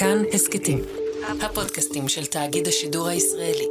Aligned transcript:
כאן 0.00 0.22
הסכתים, 0.32 0.78
הפודקאסטים 1.42 2.08
של 2.08 2.26
תאגיד 2.26 2.68
השידור 2.68 3.08
הישראלי. 3.08 3.66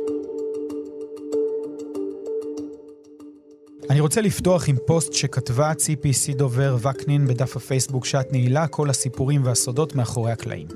אני 3.89 3.99
רוצה 3.99 4.21
לפתוח 4.21 4.69
עם 4.69 4.75
פוסט 4.87 5.13
שכתבה 5.13 5.73
ציפי 5.73 6.13
סידובר 6.13 6.77
וקנין 6.81 7.27
בדף 7.27 7.55
הפייסבוק 7.55 8.05
שאת 8.05 8.31
נעילה 8.31 8.67
כל 8.67 8.89
הסיפורים 8.89 9.45
והסודות 9.45 9.95
מאחורי 9.95 10.31
הקלעים. 10.31 10.67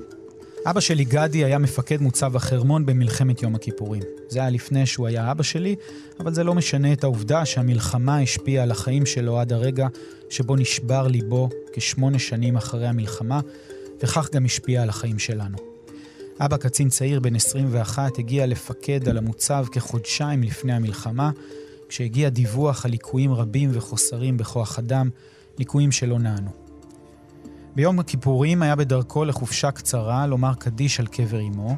אבא 0.66 0.80
שלי 0.80 1.04
גדי 1.04 1.44
היה 1.44 1.58
מפקד 1.58 2.00
מוצב 2.00 2.36
החרמון 2.36 2.86
במלחמת 2.86 3.42
יום 3.42 3.54
הכיפורים. 3.54 4.02
זה 4.28 4.40
היה 4.40 4.50
לפני 4.50 4.86
שהוא 4.86 5.06
היה 5.06 5.30
אבא 5.30 5.42
שלי, 5.42 5.76
אבל 6.20 6.34
זה 6.34 6.44
לא 6.44 6.54
משנה 6.54 6.92
את 6.92 7.04
העובדה 7.04 7.46
שהמלחמה 7.46 8.20
השפיעה 8.20 8.62
על 8.62 8.70
החיים 8.70 9.06
שלו 9.06 9.40
עד 9.40 9.52
הרגע 9.52 9.86
שבו 10.30 10.56
נשבר 10.56 11.06
ליבו 11.06 11.48
כשמונה 11.72 12.18
שנים 12.18 12.56
אחרי 12.56 12.86
המלחמה, 12.86 13.40
וכך 14.02 14.28
גם 14.32 14.44
השפיע 14.44 14.82
על 14.82 14.88
החיים 14.88 15.18
שלנו. 15.18 15.58
אבא 16.40 16.56
קצין 16.56 16.88
צעיר 16.88 17.20
בן 17.20 17.36
21 17.36 18.18
הגיע 18.18 18.46
לפקד 18.46 19.08
על 19.08 19.18
המוצב 19.18 19.66
כחודשיים 19.72 20.42
לפני 20.42 20.72
המלחמה, 20.72 21.30
כשהגיע 21.88 22.28
דיווח 22.28 22.84
על 22.84 22.90
ליקויים 22.90 23.32
רבים 23.32 23.70
וחוסרים 23.72 24.36
בכוח 24.36 24.78
אדם, 24.78 25.10
ליקויים 25.58 25.92
שלא 25.92 26.18
נענו. 26.18 26.50
ביום 27.74 27.98
הכיפורים 27.98 28.62
היה 28.62 28.76
בדרכו 28.76 29.24
לחופשה 29.24 29.70
קצרה 29.70 30.26
לומר 30.26 30.54
קדיש 30.54 31.00
על 31.00 31.06
קבר 31.06 31.40
אמו. 31.40 31.76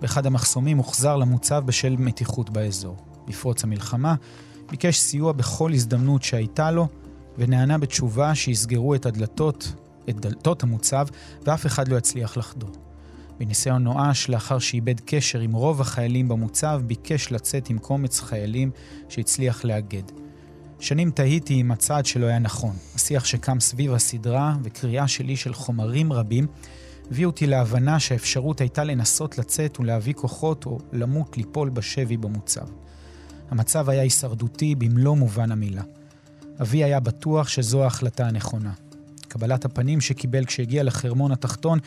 באחד 0.00 0.26
המחסומים 0.26 0.76
הוחזר 0.76 1.16
למוצב 1.16 1.62
בשל 1.66 1.96
מתיחות 1.98 2.50
באזור. 2.50 2.96
בפרוץ 3.28 3.64
המלחמה 3.64 4.14
ביקש 4.70 4.98
סיוע 4.98 5.32
בכל 5.32 5.72
הזדמנות 5.72 6.22
שהייתה 6.22 6.70
לו, 6.70 6.88
ונענה 7.38 7.78
בתשובה 7.78 8.34
שיסגרו 8.34 8.94
את 8.94 9.06
הדלתות, 9.06 9.72
את 10.08 10.20
דלתות 10.20 10.62
המוצב, 10.62 11.06
ואף 11.46 11.66
אחד 11.66 11.88
לא 11.88 11.96
יצליח 11.96 12.36
לחדור. 12.36 12.70
בניסיון 13.38 13.84
נואש, 13.84 14.28
לאחר 14.28 14.58
שאיבד 14.58 15.00
קשר 15.00 15.40
עם 15.40 15.52
רוב 15.52 15.80
החיילים 15.80 16.28
במוצב, 16.28 16.82
ביקש 16.86 17.32
לצאת 17.32 17.70
עם 17.70 17.78
קומץ 17.78 18.20
חיילים 18.20 18.70
שהצליח 19.08 19.64
לאגד. 19.64 20.02
שנים 20.80 21.10
תהיתי 21.10 21.60
אם 21.60 21.70
הצעד 21.70 22.06
שלו 22.06 22.26
היה 22.26 22.38
נכון. 22.38 22.76
השיח 22.94 23.24
שקם 23.24 23.60
סביב 23.60 23.92
הסדרה 23.92 24.56
וקריאה 24.62 25.08
שלי 25.08 25.36
של 25.36 25.54
חומרים 25.54 26.12
רבים 26.12 26.46
הביאו 27.10 27.30
אותי 27.30 27.46
להבנה 27.46 28.00
שהאפשרות 28.00 28.60
הייתה 28.60 28.84
לנסות 28.84 29.38
לצאת 29.38 29.80
ולהביא 29.80 30.14
כוחות 30.14 30.66
או 30.66 30.78
למות 30.92 31.36
ליפול 31.36 31.68
בשבי 31.68 32.16
במוצב. 32.16 32.66
המצב 33.50 33.88
היה 33.88 34.02
הישרדותי 34.02 34.74
במלוא 34.74 35.16
מובן 35.16 35.52
המילה. 35.52 35.82
אבי 36.60 36.84
היה 36.84 37.00
בטוח 37.00 37.48
שזו 37.48 37.84
ההחלטה 37.84 38.26
הנכונה. 38.26 38.72
קבלת 39.28 39.64
הפנים 39.64 40.00
שקיבל 40.00 40.44
כשהגיע 40.44 40.82
לחרמון 40.82 41.32
התחתון 41.32 41.78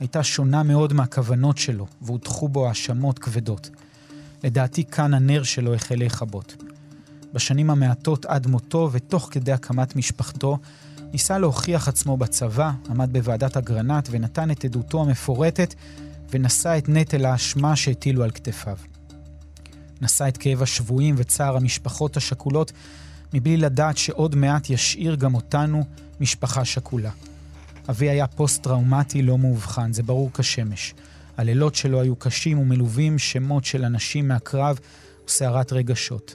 הייתה 0.00 0.22
שונה 0.22 0.62
מאוד 0.62 0.92
מהכוונות 0.92 1.58
שלו, 1.58 1.86
והוטחו 2.02 2.48
בו 2.48 2.68
האשמות 2.68 3.18
כבדות. 3.18 3.70
לדעתי 4.44 4.84
כאן 4.84 5.14
הנר 5.14 5.42
שלו 5.42 5.74
החל 5.74 5.94
להיכבות. 5.94 6.56
בשנים 7.32 7.70
המעטות 7.70 8.26
עד 8.26 8.46
מותו 8.46 8.88
ותוך 8.92 9.28
כדי 9.30 9.52
הקמת 9.52 9.96
משפחתו, 9.96 10.58
ניסה 11.12 11.38
להוכיח 11.38 11.88
עצמו 11.88 12.16
בצבא, 12.16 12.72
עמד 12.90 13.12
בוועדת 13.12 13.56
אגרנט 13.56 14.08
ונתן 14.10 14.50
את 14.50 14.64
עדותו 14.64 15.02
המפורטת 15.02 15.74
ונשא 16.30 16.78
את 16.78 16.88
נטל 16.88 17.26
האשמה 17.26 17.76
שהטילו 17.76 18.24
על 18.24 18.30
כתפיו. 18.30 18.76
נשא 20.00 20.28
את 20.28 20.36
כאב 20.36 20.62
השבויים 20.62 21.14
וצער 21.18 21.56
המשפחות 21.56 22.16
השכולות, 22.16 22.72
מבלי 23.32 23.56
לדעת 23.56 23.98
שעוד 23.98 24.34
מעט 24.34 24.70
ישאיר 24.70 25.14
גם 25.14 25.34
אותנו 25.34 25.84
משפחה 26.20 26.64
שכולה. 26.64 27.10
אבי 27.88 28.08
היה 28.08 28.26
פוסט-טראומטי 28.26 29.22
לא 29.22 29.38
מאובחן, 29.38 29.92
זה 29.92 30.02
ברור 30.02 30.30
כשמש. 30.34 30.94
הלילות 31.36 31.74
שלו 31.74 32.00
היו 32.00 32.16
קשים 32.16 32.58
ומלווים 32.58 33.18
שמות 33.18 33.64
של 33.64 33.84
אנשים 33.84 34.28
מהקרב 34.28 34.78
וסערת 35.26 35.72
רגשות. 35.72 36.34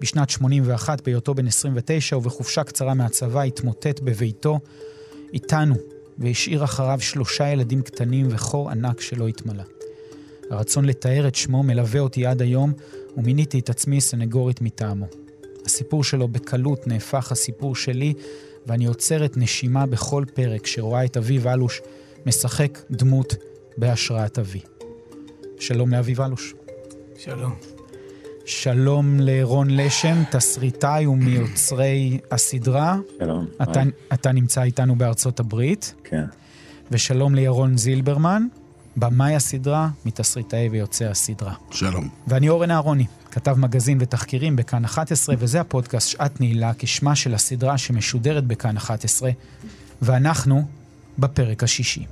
בשנת 0.00 0.30
81, 0.30 1.00
בהיותו 1.00 1.34
בן 1.34 1.46
29 1.46 2.16
ובחופשה 2.16 2.64
קצרה 2.64 2.94
מהצבא, 2.94 3.42
התמוטט 3.42 4.00
בביתו, 4.00 4.60
איתנו, 5.32 5.74
והשאיר 6.18 6.64
אחריו 6.64 7.00
שלושה 7.00 7.48
ילדים 7.48 7.82
קטנים 7.82 8.26
וחור 8.30 8.70
ענק 8.70 9.00
שלא 9.00 9.28
התמלא. 9.28 9.62
הרצון 10.50 10.84
לתאר 10.84 11.28
את 11.28 11.34
שמו 11.34 11.62
מלווה 11.62 12.00
אותי 12.00 12.26
עד 12.26 12.42
היום, 12.42 12.72
ומיניתי 13.16 13.58
את 13.58 13.70
עצמי 13.70 14.00
סנגורית 14.00 14.60
מטעמו. 14.60 15.06
הסיפור 15.66 16.04
שלו 16.04 16.28
בקלות 16.28 16.86
נהפך 16.86 17.32
הסיפור 17.32 17.76
שלי, 17.76 18.14
ואני 18.66 18.86
עוצרת 18.86 19.36
נשימה 19.36 19.86
בכל 19.86 20.24
פרק 20.34 20.66
שרואה 20.66 21.04
את 21.04 21.16
אביב 21.16 21.46
אלוש 21.46 21.82
משחק 22.26 22.78
דמות 22.90 23.34
בהשראת 23.76 24.38
אבי. 24.38 24.60
שלום 25.58 25.90
לאביב 25.90 26.20
אלוש. 26.20 26.54
שלום. 27.18 27.54
שלום 28.44 29.20
לרון 29.20 29.70
לשם, 29.70 30.22
תסריטאי 30.30 31.06
ומיוצרי 31.06 32.18
הסדרה. 32.30 32.98
שלום. 33.18 33.46
אתה, 33.62 33.82
אתה 34.12 34.32
נמצא 34.32 34.62
איתנו 34.62 34.96
בארצות 34.96 35.40
הברית. 35.40 35.94
כן. 36.04 36.24
ושלום 36.90 37.34
לירון 37.34 37.76
זילברמן, 37.76 38.46
במאי 38.96 39.34
הסדרה, 39.34 39.88
מתסריטאי 40.04 40.68
ויוצאי 40.68 41.06
הסדרה. 41.06 41.54
שלום. 41.70 42.08
ואני 42.26 42.48
אורן 42.48 42.70
אהרוני, 42.70 43.06
כתב 43.30 43.58
מגזין 43.58 43.98
ותחקירים 44.00 44.56
בכאן 44.56 44.84
11, 44.84 45.34
וזה 45.38 45.60
הפודקאסט 45.60 46.08
שעת 46.08 46.40
נעילה, 46.40 46.72
כשמה 46.78 47.16
של 47.16 47.34
הסדרה 47.34 47.78
שמשודרת 47.78 48.44
בכאן 48.44 48.76
11, 48.76 49.30
ואנחנו 50.02 50.64
בפרק 51.18 51.62
השישי. 51.62 52.06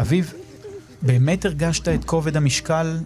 אביב, 0.00 0.34
באמת 1.02 1.44
הרגשת 1.44 1.88
את 1.88 2.04
כובד 2.04 2.36
המשקל 2.36 2.98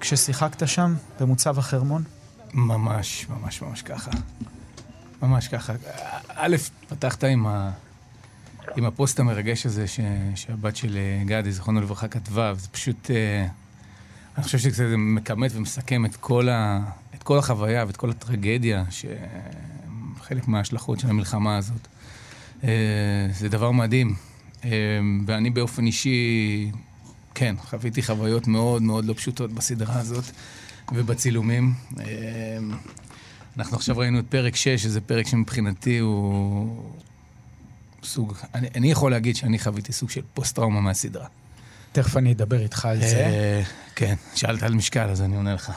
כששיחקת 0.00 0.68
שם, 0.68 0.94
במוצב 1.20 1.58
החרמון? 1.58 2.02
ממש, 2.54 3.26
ממש, 3.28 3.62
ממש 3.62 3.82
ככה. 3.82 4.10
ממש 5.22 5.48
ככה. 5.48 5.72
א', 6.28 6.56
פתחת 6.88 7.24
עם, 7.24 7.46
ה... 7.46 7.70
עם 8.76 8.84
הפוסט 8.84 9.20
המרגש 9.20 9.66
הזה 9.66 9.88
ש... 9.88 10.00
שהבת 10.34 10.76
של 10.76 10.96
אה, 10.96 11.24
גדי, 11.24 11.52
זיכרונו 11.52 11.80
לברכה, 11.80 12.08
כתבה, 12.08 12.52
וזה 12.56 12.68
פשוט... 12.68 13.10
אה, 13.10 13.46
אני 14.36 14.44
חושב 14.44 14.58
שזה 14.58 14.96
מכמת 14.96 15.50
ומסכם 15.54 16.04
את 16.04 16.16
כל, 16.16 16.48
ה... 16.48 16.80
את 17.14 17.22
כל 17.22 17.38
החוויה 17.38 17.84
ואת 17.86 17.96
כל 17.96 18.10
הטרגדיה, 18.10 18.84
שחלק 18.90 20.48
מההשלכות 20.48 21.00
של 21.00 21.08
המלחמה 21.08 21.56
הזאת. 21.56 21.88
אה, 22.64 22.68
זה 23.32 23.48
דבר 23.48 23.70
מדהים. 23.70 24.14
ואני 25.26 25.50
באופן 25.50 25.86
אישי, 25.86 26.70
כן, 27.34 27.54
חוויתי 27.58 28.02
חוויות 28.02 28.46
מאוד 28.46 28.82
מאוד 28.82 29.04
לא 29.04 29.14
פשוטות 29.14 29.52
בסדרה 29.52 29.98
הזאת 29.98 30.24
ובצילומים. 30.92 31.74
אנחנו 33.56 33.76
עכשיו 33.76 33.98
ראינו 33.98 34.18
את 34.18 34.24
פרק 34.28 34.56
6, 34.56 34.68
שזה 34.68 35.00
פרק 35.00 35.26
שמבחינתי 35.26 35.98
הוא 35.98 36.92
סוג, 38.04 38.34
אני, 38.54 38.68
אני 38.74 38.90
יכול 38.90 39.10
להגיד 39.10 39.36
שאני 39.36 39.58
חוויתי 39.58 39.92
סוג 39.92 40.10
של 40.10 40.20
פוסט-טראומה 40.34 40.80
מהסדרה. 40.80 41.26
תכף 41.92 42.16
אני 42.16 42.32
אדבר 42.32 42.60
איתך 42.60 42.84
על 42.84 43.00
זה. 43.00 43.16
אה, 43.16 43.62
כן, 43.94 44.14
שאלת 44.34 44.62
על 44.62 44.74
משקל, 44.74 45.08
אז 45.08 45.22
אני 45.22 45.36
עונה 45.36 45.54
לך. 45.54 45.72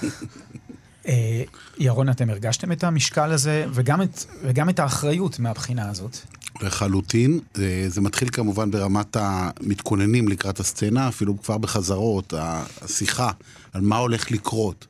אה, 1.08 1.44
ירון, 1.78 2.10
אתם 2.10 2.30
הרגשתם 2.30 2.72
את 2.72 2.84
המשקל 2.84 3.32
הזה, 3.32 3.66
וגם 3.74 4.02
את, 4.02 4.26
וגם 4.44 4.70
את 4.70 4.80
האחריות 4.80 5.40
מהבחינה 5.40 5.90
הזאת? 5.90 6.18
לחלוטין, 6.62 7.40
זה, 7.54 7.90
זה 7.90 8.02
מתחיל 8.02 8.30
כמובן 8.32 8.72
ברמת 8.72 9.18
המתכוננים 9.20 10.28
לקראת 10.28 10.60
הסצנה, 10.60 11.08
אפילו 11.08 11.42
כבר 11.42 11.58
בחזרות, 11.58 12.34
השיחה 12.38 13.32
על 13.74 13.82
מה 13.82 13.98
הולך 13.98 14.32
לקרות 14.32 14.88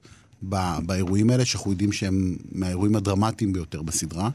באירועים 0.85 1.29
האלה, 1.29 1.45
שאנחנו 1.45 1.71
יודעים 1.71 1.91
שהם 1.91 2.35
מהאירועים 2.51 2.95
הדרמטיים 2.95 3.53
ביותר 3.53 3.81
בסדרה, 3.81 4.29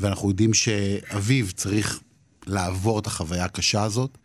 ואנחנו 0.00 0.28
יודעים 0.28 0.54
שאביו 0.54 1.52
צריך 1.52 2.00
לעבור 2.48 2.98
את 2.98 3.06
החוויה 3.06 3.44
הקשה 3.44 3.82
הזאת, 3.82 4.18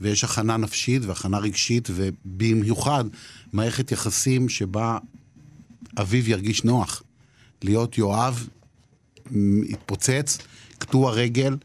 ויש 0.00 0.24
הכנה 0.24 0.56
נפשית 0.56 1.04
והכנה 1.04 1.38
רגשית, 1.38 1.88
ובמיוחד 1.94 3.04
מערכת 3.52 3.92
יחסים 3.92 4.48
שבה 4.48 4.98
אביו 6.00 6.30
ירגיש 6.30 6.64
נוח. 6.64 7.02
להיות 7.62 7.98
יואב, 7.98 8.48
התפוצץ, 9.70 10.38
קטוע 10.78 11.12
רגל, 11.12 11.56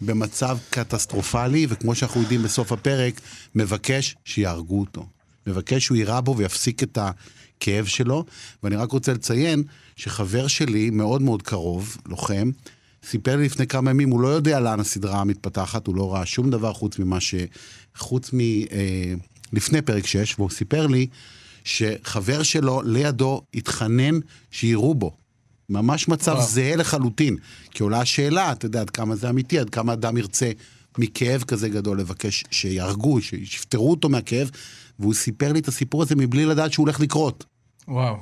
במצב 0.00 0.58
קטסטרופלי, 0.70 1.66
וכמו 1.68 1.94
שאנחנו 1.94 2.20
יודעים 2.20 2.42
בסוף 2.42 2.72
הפרק, 2.72 3.20
מבקש 3.54 4.16
שיהרגו 4.24 4.80
אותו. 4.80 5.06
מבקש 5.46 5.84
שהוא 5.84 5.96
יירה 5.96 6.20
בו 6.20 6.36
ויפסיק 6.36 6.82
את 6.82 6.98
הכאב 6.98 7.86
שלו. 7.86 8.24
ואני 8.62 8.76
רק 8.76 8.92
רוצה 8.92 9.12
לציין 9.12 9.62
שחבר 9.96 10.46
שלי, 10.46 10.90
מאוד 10.90 11.22
מאוד 11.22 11.42
קרוב, 11.42 11.96
לוחם, 12.06 12.50
סיפר 13.04 13.36
לי 13.36 13.44
לפני 13.44 13.66
כמה 13.66 13.90
ימים, 13.90 14.10
הוא 14.10 14.20
לא 14.20 14.28
יודע 14.28 14.60
לאן 14.60 14.80
הסדרה 14.80 15.24
מתפתחת, 15.24 15.86
הוא 15.86 15.96
לא 15.96 16.14
ראה 16.14 16.26
שום 16.26 16.50
דבר 16.50 16.72
חוץ 16.72 16.98
ממה 16.98 17.20
ש... 17.20 17.34
חוץ 17.96 18.30
מ... 18.32 18.40
אה, 18.40 19.14
לפני 19.52 19.82
פרק 19.82 20.06
6, 20.06 20.34
והוא 20.38 20.50
סיפר 20.50 20.86
לי 20.86 21.06
שחבר 21.64 22.42
שלו 22.42 22.82
לידו 22.82 23.42
התחנן 23.54 24.18
שיראו 24.50 24.94
בו. 24.94 25.16
ממש 25.68 26.08
מצב 26.08 26.32
וואו. 26.32 26.46
זהה 26.46 26.76
לחלוטין. 26.76 27.36
כי 27.70 27.82
עולה 27.82 28.00
השאלה, 28.00 28.52
אתה 28.52 28.66
יודע, 28.66 28.80
עד 28.80 28.90
כמה 28.90 29.16
זה 29.16 29.30
אמיתי, 29.30 29.58
עד 29.58 29.70
כמה 29.70 29.92
אדם 29.92 30.16
ירצה 30.16 30.50
מכאב 30.98 31.42
כזה 31.42 31.68
גדול 31.68 32.00
לבקש 32.00 32.44
שיהרגו, 32.50 33.22
שיפטרו 33.22 33.90
אותו 33.90 34.08
מהכאב, 34.08 34.50
והוא 34.98 35.14
סיפר 35.14 35.52
לי 35.52 35.58
את 35.58 35.68
הסיפור 35.68 36.02
הזה 36.02 36.16
מבלי 36.16 36.46
לדעת 36.46 36.72
שהוא 36.72 36.84
הולך 36.84 37.00
לקרות. 37.00 37.44
וואו. 37.88 38.16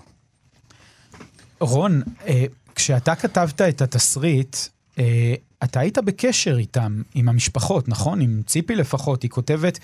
רון, 1.60 2.02
אה, 2.26 2.44
כשאתה 2.80 3.14
כתבת 3.14 3.60
את 3.60 3.82
התסריט, 3.82 4.56
אה, 4.98 5.34
אתה 5.64 5.80
היית 5.80 5.98
בקשר 5.98 6.58
איתם, 6.58 7.02
עם 7.14 7.28
המשפחות, 7.28 7.88
נכון? 7.88 8.20
עם 8.20 8.42
ציפי 8.46 8.76
לפחות, 8.76 9.22
היא 9.22 9.30
כותבת 9.30 9.78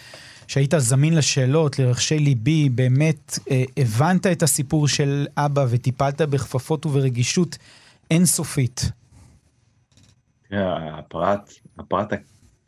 שהיית 0.47 0.75
זמין 0.79 1.15
לשאלות, 1.15 1.79
לרחשי 1.79 2.19
ליבי, 2.19 2.69
באמת 2.69 3.39
אה, 3.51 3.65
הבנת 3.77 4.27
את 4.27 4.43
הסיפור 4.43 4.89
של 4.89 5.27
אבא 5.37 5.67
וטיפלת 5.71 6.21
בכפפות 6.21 6.87
וברגישות 6.87 7.59
אינסופית. 8.11 8.81
הפרט, 10.51 11.51
הפרט 11.79 12.13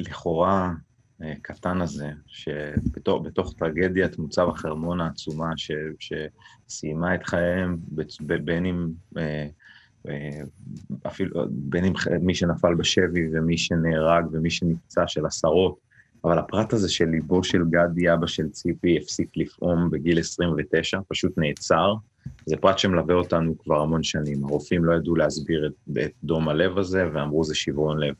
לכאורה 0.00 0.72
אה, 1.22 1.32
קטן 1.42 1.80
הזה, 1.80 2.10
שבתוך 2.26 3.54
טרגדיית 3.58 4.18
מוצב 4.18 4.48
החרמון 4.48 5.00
העצומה, 5.00 5.50
ש, 5.56 5.70
שסיימה 5.98 7.14
את 7.14 7.26
חייהם 7.26 7.76
בין 8.44 8.66
אם... 8.66 8.88
אפילו 11.06 11.44
בין 11.50 11.84
אם 11.84 11.92
מי 12.20 12.34
שנפל 12.34 12.74
בשבי 12.74 13.28
ומי 13.32 13.58
שנהרג 13.58 14.24
ומי 14.32 14.50
שנפצע 14.50 15.06
של 15.06 15.26
עשרות, 15.26 15.76
אבל 16.24 16.38
הפרט 16.38 16.72
הזה 16.72 16.88
של 16.88 17.04
ליבו 17.04 17.44
של 17.44 17.64
גדי, 17.70 18.12
אבא 18.12 18.26
של 18.26 18.48
ציפי, 18.48 18.98
הפסיק 18.98 19.28
לפעום 19.36 19.90
בגיל 19.90 20.18
29, 20.18 20.98
פשוט 21.08 21.38
נעצר. 21.38 21.94
זה 22.46 22.56
פרט 22.56 22.78
שמלווה 22.78 23.14
אותנו 23.14 23.58
כבר 23.58 23.80
המון 23.80 24.02
שנים. 24.02 24.44
הרופאים 24.44 24.84
לא 24.84 24.94
ידעו 24.94 25.16
להסביר 25.16 25.66
את, 25.66 25.98
את 26.04 26.10
דום 26.24 26.48
הלב 26.48 26.78
הזה, 26.78 27.04
ואמרו 27.12 27.44
זה 27.44 27.54
שברון 27.54 27.98
לב. 28.00 28.14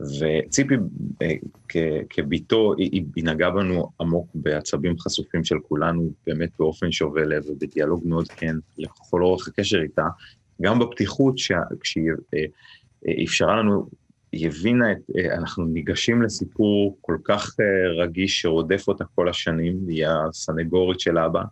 וציפי 0.00 0.74
אה, 1.22 1.34
כביתו, 2.10 2.74
היא, 2.78 3.04
היא 3.16 3.24
נגעה 3.24 3.50
בנו 3.50 3.90
עמוק 4.00 4.28
בעצבים 4.34 4.98
חשופים 4.98 5.44
של 5.44 5.56
כולנו, 5.68 6.10
באמת 6.26 6.50
באופן 6.58 6.92
שובה 6.92 7.24
לב 7.24 7.42
ובדיאלוג 7.46 8.02
מאוד 8.06 8.28
כן 8.28 8.56
לכל 8.78 9.22
אורך 9.22 9.48
הקשר 9.48 9.80
איתה, 9.82 10.06
גם 10.62 10.78
בפתיחות 10.78 11.34
כשהיא 11.80 12.10
אה, 12.34 12.38
אה, 13.08 13.24
אפשרה 13.24 13.56
לנו 13.56 13.86
היא 14.32 14.46
הבינה 14.46 14.92
את, 14.92 14.98
אה, 15.16 15.34
אנחנו 15.34 15.64
ניגשים 15.64 16.22
לסיפור 16.22 16.98
כל 17.00 17.16
כך 17.24 17.56
רגיש 17.98 18.40
שרודף 18.40 18.84
אותה 18.88 19.04
כל 19.14 19.28
השנים, 19.28 19.78
היא 19.88 20.06
הסנגורית 20.06 21.00
של 21.00 21.18
אבא, 21.18 21.42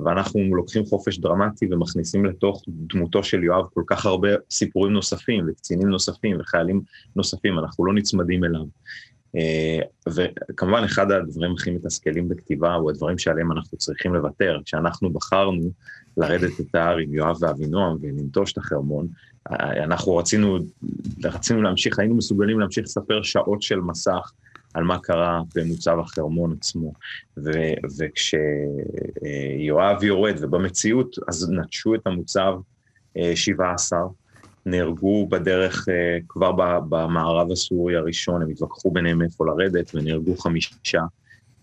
ואנחנו 0.00 0.54
לוקחים 0.56 0.84
חופש 0.84 1.18
דרמטי 1.18 1.66
ומכניסים 1.70 2.24
לתוך 2.24 2.62
דמותו 2.68 3.24
של 3.24 3.44
יואב 3.44 3.64
כל 3.74 3.82
כך 3.86 4.06
הרבה 4.06 4.28
סיפורים 4.50 4.92
נוספים 4.92 5.44
וקצינים 5.48 5.88
נוספים 5.88 6.40
וחיילים 6.40 6.80
נוספים, 7.16 7.58
אנחנו 7.58 7.86
לא 7.86 7.94
נצמדים 7.94 8.44
אליו. 8.44 8.64
וכמובן 10.08 10.84
אחד 10.84 11.10
הדברים 11.10 11.52
הכי 11.52 11.70
מתסכלים 11.70 12.28
בכתיבה 12.28 12.74
הוא 12.74 12.90
הדברים 12.90 13.18
שעליהם 13.18 13.52
אנחנו 13.52 13.78
צריכים 13.78 14.14
לוותר. 14.14 14.58
כשאנחנו 14.64 15.12
בחרנו 15.12 15.70
לרדת 16.20 16.60
את 16.60 16.74
ההר 16.74 16.96
עם 16.96 17.14
יואב 17.14 17.36
ואבינועם 17.40 17.96
ולנטוש 18.00 18.52
את 18.52 18.58
החרמון, 18.58 19.06
אנחנו 19.84 20.16
רצינו, 20.16 20.58
רצינו 21.24 21.62
להמשיך, 21.62 21.98
היינו 21.98 22.14
מסוגלים 22.14 22.60
להמשיך 22.60 22.84
לספר 22.84 23.22
שעות 23.22 23.62
של 23.62 23.80
מסך 23.80 24.32
על 24.74 24.84
מה 24.84 24.98
קרה 24.98 25.42
במוצב 25.54 25.98
החרמון 25.98 26.52
עצמו. 26.52 26.92
ו, 27.36 27.50
וכשיואב 27.98 29.04
יורד, 30.02 30.34
ובמציאות, 30.40 31.16
אז 31.28 31.50
נטשו 31.50 31.94
את 31.94 32.06
המוצב 32.06 32.54
17, 33.34 33.98
אה, 33.98 34.04
נהרגו 34.66 35.26
בדרך 35.28 35.88
אה, 35.88 36.18
כבר 36.28 36.52
במערב 36.88 37.52
הסורי 37.52 37.96
הראשון, 37.96 38.42
הם 38.42 38.48
התווכחו 38.50 38.90
ביניהם 38.90 39.22
איפה 39.22 39.46
לרדת, 39.46 39.94
ונהרגו 39.94 40.36
חמישה. 40.36 41.02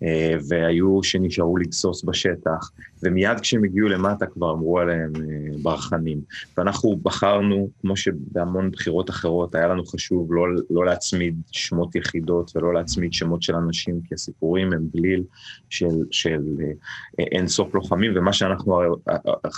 אה, 0.04 0.36
והיו 0.48 1.04
שנשארו 1.04 1.58
לגסוס 1.58 2.04
בשטח, 2.04 2.72
ומיד 3.04 3.40
כשהם 3.40 3.64
הגיעו 3.64 3.88
למטה 3.88 4.26
כבר 4.26 4.52
אמרו 4.52 4.80
עליהם 4.80 5.12
אה, 5.16 5.58
ברחנים. 5.62 6.22
ואנחנו 6.58 6.98
בחרנו, 7.04 7.70
כמו 7.82 7.98
שבהמון 7.98 8.72
בחירות 8.72 9.10
אחרות, 9.10 9.56
היה 9.56 9.68
לנו 9.68 9.86
חשוב 9.86 10.34
לא, 10.34 10.44
לא 10.70 10.86
להצמיד 10.86 11.36
שמות 11.52 11.96
יחידות 11.96 12.52
ולא 12.56 12.74
להצמיד 12.74 13.14
שמות 13.14 13.42
של 13.42 13.56
אנשים, 13.56 14.02
כי 14.08 14.14
הסיפורים 14.14 14.74
הם 14.74 14.88
בליל 14.94 15.24
של, 15.70 15.86
של 16.12 16.42
אה, 16.62 17.26
אין 17.32 17.48
סוף 17.48 17.76
לוחמים, 17.76 18.12
ומה 18.16 18.34
שאנחנו, 18.34 18.82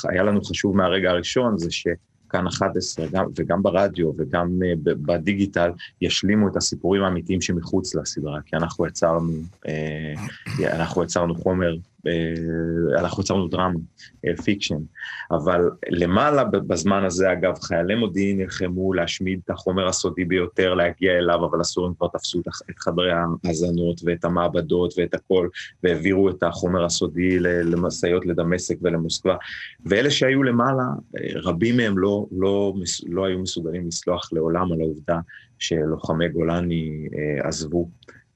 היה 0.09 0.23
לנו 0.23 0.41
חשוב 0.41 0.75
מהרגע 0.75 1.09
הראשון 1.09 1.57
זה 1.57 1.71
ש... 1.71 1.87
כאן 2.29 2.47
11, 2.47 3.05
גם, 3.11 3.25
וגם 3.35 3.63
ברדיו 3.63 4.11
וגם 4.17 4.47
uh, 4.47 4.77
בדיגיטל, 4.85 5.71
ישלימו 6.01 6.47
את 6.47 6.55
הסיפורים 6.55 7.03
האמיתיים 7.03 7.41
שמחוץ 7.41 7.95
לסדרה, 7.95 8.41
כי 8.45 8.55
אנחנו 8.55 8.87
יצרנו, 8.87 9.31
אה, 9.65 9.69
אנחנו 10.73 11.03
יצרנו 11.03 11.35
חומר 11.35 11.73
אה, 11.73 11.88
אנחנו 12.97 13.23
יצרנו 13.23 13.47
דרמה, 13.47 13.79
fiction, 14.43 14.75
אה, 14.75 15.37
אבל 15.37 15.69
למעלה 15.89 16.43
בזמן 16.43 17.05
הזה, 17.05 17.31
אגב, 17.31 17.59
חיילי 17.59 17.95
מודיעין 17.95 18.37
נלחמו 18.37 18.93
להשמיד 18.93 19.39
את 19.45 19.49
החומר 19.49 19.87
הסודי 19.87 20.25
ביותר, 20.25 20.73
להגיע 20.73 21.11
אליו, 21.11 21.45
אבל 21.45 21.61
הסורים 21.61 21.93
כבר 21.97 22.07
תפסו 22.07 22.39
את 22.69 22.79
חדרי 22.79 23.11
ההאזנות 23.11 24.01
ואת 24.05 24.25
המעבדות 24.25 24.93
ואת 24.97 25.13
הכל, 25.13 25.47
והעבירו 25.83 26.29
את 26.29 26.43
החומר 26.43 26.85
הסודי 26.85 27.39
למשאיות 27.39 28.25
לדמשק 28.25 28.77
ולמוסקבה, 28.81 29.35
ואלה 29.85 30.11
שהיו 30.11 30.43
למעלה, 30.43 30.83
אה, 31.17 31.29
רבים 31.43 31.77
מהם 31.77 31.97
לא, 31.97 32.25
לא, 32.31 32.73
לא 33.07 33.25
היו 33.25 33.39
מסוגלים 33.39 33.87
לסלוח 33.87 34.33
לעולם 34.33 34.71
על 34.71 34.81
העובדה 34.81 35.19
שלוחמי 35.59 36.29
גולני 36.29 37.07
עזבו. 37.43 37.89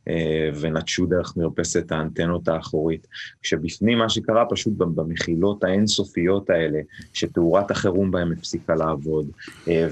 אה, 0.07 0.49
ונטשו 0.59 1.05
דרך 1.05 1.37
מרפסת 1.37 1.91
האנטנות 1.91 2.47
האחורית. 2.47 3.07
כשבפנים 3.41 3.97
מה 3.97 4.09
שקרה 4.09 4.45
פשוט 4.49 4.73
במחילות 4.77 5.63
האינסופיות 5.63 6.49
האלה, 6.49 6.79
שתאורת 7.13 7.71
החירום 7.71 8.11
בהם 8.11 8.31
הפסיקה 8.31 8.75
לעבוד, 8.75 9.27
אה, 9.67 9.87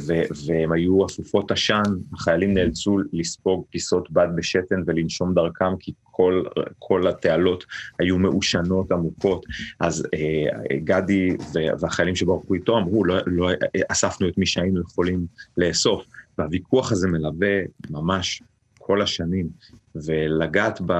והם 0.47 0.71
היו 0.71 1.05
אפופות 1.05 1.51
עשן, 1.51 1.81
החיילים 2.13 2.53
נאלצו 2.53 2.97
לספוג 3.13 3.65
פיסות 3.69 4.11
בד 4.11 4.27
בשתן 4.35 4.83
ולנשום 4.85 5.33
דרכם, 5.33 5.77
כי 5.79 5.93
כל, 6.03 6.43
כל 6.79 7.07
התעלות 7.07 7.65
היו 7.99 8.17
מעושנות 8.17 8.91
עמוקות. 8.91 9.45
אז 9.79 10.07
אה, 10.13 10.77
גדי 10.77 11.37
והחיילים 11.79 12.15
שברחו 12.15 12.53
איתו 12.53 12.77
אמרו, 12.77 13.05
לא, 13.05 13.15
לא 13.27 13.49
אספנו 13.87 14.27
את 14.27 14.37
מי 14.37 14.45
שהיינו 14.45 14.81
יכולים 14.81 15.25
לאסוף. 15.57 16.05
והוויכוח 16.37 16.91
הזה 16.91 17.07
מלווה 17.07 17.59
ממש 17.89 18.41
כל 18.81 19.01
השנים, 19.01 19.49
ולגעת 19.95 20.81
ב, 20.85 20.93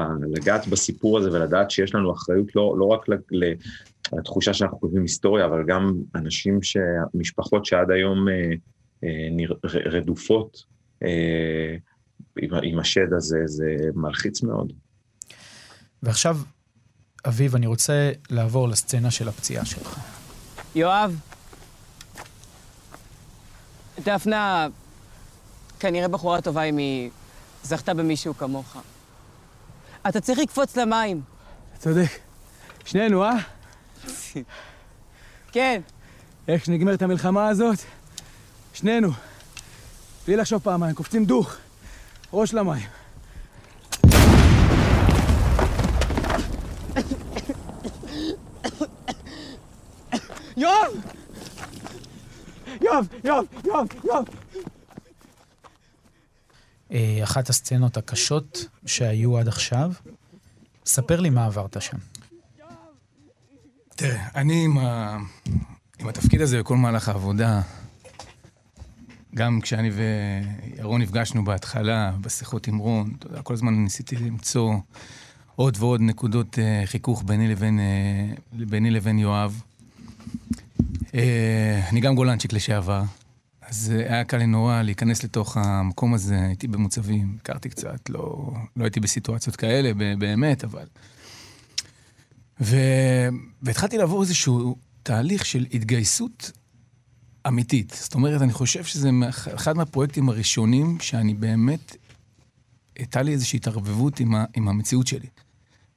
בסיפור 0.72 1.18
הזה 1.18 1.32
ולדעת 1.32 1.72
שיש 1.72 1.96
לנו 1.96 2.14
אחריות 2.14 2.56
לא, 2.56 2.76
לא 2.78 2.86
רק 2.86 3.06
לתחושה 4.12 4.54
שאנחנו 4.54 4.80
כותבים 4.80 5.02
היסטוריה, 5.02 5.46
אבל 5.46 5.64
גם 5.68 5.94
אנשים, 6.16 6.64
ש, 6.64 6.78
משפחות 7.14 7.66
שעד 7.66 7.92
היום 7.92 8.30
אה, 8.30 8.34
אה, 9.04 9.28
נר, 9.32 9.54
רדופות 9.64 10.64
אה, 11.04 11.76
עם, 12.42 12.50
עם 12.64 12.80
השד 12.80 13.14
הזה, 13.18 13.40
זה 13.46 13.76
מלחיץ 13.96 14.44
מאוד. 14.44 14.74
ועכשיו, 16.04 16.38
אביב, 17.28 17.56
אני 17.56 17.68
רוצה 17.68 18.12
לעבור 18.30 18.70
לסצנה 18.70 19.12
של 19.12 19.28
הפציעה 19.28 19.66
שלך. 19.66 20.00
יואב, 20.76 21.20
דפנה 24.06 24.68
כנראה 25.80 26.08
בחורה 26.08 26.42
טובה 26.42 26.64
אם 26.64 26.78
היא 26.78 27.10
זכתה 27.64 27.94
במישהו 27.94 28.38
כמוך. 28.38 28.78
אתה 30.10 30.22
צריך 30.22 30.40
לקפוץ 30.40 30.78
למים. 30.78 31.22
צודק. 31.80 32.10
שנינו, 32.86 33.24
אה? 33.24 33.32
כן. 35.52 35.82
איך 36.48 36.66
שנגמרת 36.66 37.02
המלחמה 37.02 37.48
הזאת, 37.48 37.80
שנינו, 38.74 39.10
בלי 40.28 40.36
לחשוב 40.36 40.62
פעמיים, 40.62 40.96
קופצים 40.96 41.26
דוך, 41.26 41.56
ראש 42.34 42.54
למים. 42.54 42.88
יואב! 50.58 50.92
יואב, 52.82 53.08
יואב, 53.24 53.46
יואב, 53.66 53.88
יואב! 54.04 54.26
אה, 56.92 57.20
אחת 57.24 57.50
הסצנות 57.50 57.98
הקשות 57.98 58.66
שהיו 58.86 59.38
עד 59.38 59.48
עכשיו. 59.48 59.92
ספר 60.86 61.20
לי 61.20 61.30
מה 61.30 61.46
עברת 61.46 61.82
שם. 61.82 61.98
תראה, 63.96 64.28
אני 64.36 64.66
עם, 64.66 64.78
ה... 64.78 65.18
עם 66.00 66.08
התפקיד 66.08 66.42
הזה 66.42 66.62
וכל 66.62 66.78
מהלך 66.78 67.10
העבודה, 67.10 67.62
גם 69.36 69.62
כשאני 69.62 69.90
וירון 69.90 71.02
נפגשנו 71.02 71.46
בהתחלה, 71.46 72.12
בשיחות 72.22 72.68
עם 72.68 72.78
רון, 72.78 73.14
כל 73.44 73.54
הזמן 73.54 73.74
ניסיתי 73.74 74.16
למצוא 74.16 74.76
עוד 75.56 75.78
ועוד 75.80 76.02
נקודות 76.02 76.56
uh, 76.56 76.88
חיכוך 76.88 77.24
ביני 77.26 77.48
לבין, 77.48 77.80
uh, 77.80 78.56
ביני 78.70 78.92
לבין 78.92 79.20
יואב. 79.20 79.62
אני 81.90 82.00
גם 82.02 82.16
גולנצ'יק 82.16 82.54
לשעבר, 82.54 83.02
אז 83.72 83.90
היה 83.90 84.24
קל 84.24 84.38
לי 84.38 84.46
נורא 84.46 84.82
להיכנס 84.82 85.24
לתוך 85.24 85.58
המקום 85.58 86.14
הזה, 86.14 86.42
הייתי 86.42 86.68
במוצבים, 86.68 87.38
הכרתי 87.42 87.70
קצת, 87.70 88.10
לא, 88.10 88.52
לא 88.76 88.84
הייתי 88.84 89.00
בסיטואציות 89.00 89.56
כאלה 89.56 89.94
באמת, 89.94 90.64
אבל... 90.64 90.86
ו... 92.62 92.76
והתחלתי 93.62 93.98
לעבור 93.98 94.22
איזשהו 94.22 94.76
תהליך 95.04 95.46
של 95.46 95.66
התגייסות 95.74 96.52
אמיתית. 97.48 97.98
זאת 98.02 98.14
אומרת, 98.14 98.42
אני 98.42 98.54
חושב 98.54 98.84
שזה 98.84 99.10
אחד 99.56 99.78
מהפרויקטים 99.78 100.30
הראשונים 100.30 101.00
שאני 101.00 101.34
באמת, 101.34 101.96
הייתה 102.98 103.22
לי 103.22 103.32
איזושהי 103.32 103.58
התערבבות 103.58 104.20
עם, 104.20 104.36
ה... 104.36 104.46
עם 104.56 104.68
המציאות 104.68 105.08
שלי. 105.08 105.28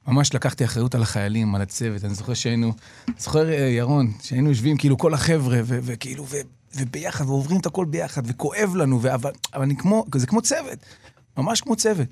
ממש 0.07 0.33
לקחתי 0.33 0.65
אחריות 0.65 0.95
על 0.95 1.01
החיילים, 1.01 1.55
על 1.55 1.61
הצוות. 1.61 2.05
אני 2.05 2.15
זוכר 2.15 2.33
שהיינו, 2.33 2.73
זוכר, 3.17 3.49
אה, 3.49 3.55
ירון, 3.55 4.11
שהיינו 4.21 4.49
יושבים 4.49 4.77
כאילו 4.77 4.97
כל 4.97 5.13
החבר'ה, 5.13 5.61
וכאילו. 5.65 6.25
וביחד, 6.75 7.25
ועוברים 7.25 7.59
את 7.59 7.65
הכל 7.65 7.85
ביחד, 7.85 8.21
וכואב 8.25 8.75
לנו, 8.75 9.01
ו... 9.01 9.13
אבל, 9.13 9.31
אני 9.53 9.75
כמו, 9.77 10.05
זה 10.15 10.27
כמו 10.27 10.41
צוות, 10.41 10.79
ממש 11.37 11.61
כמו 11.61 11.75
צוות. 11.75 12.07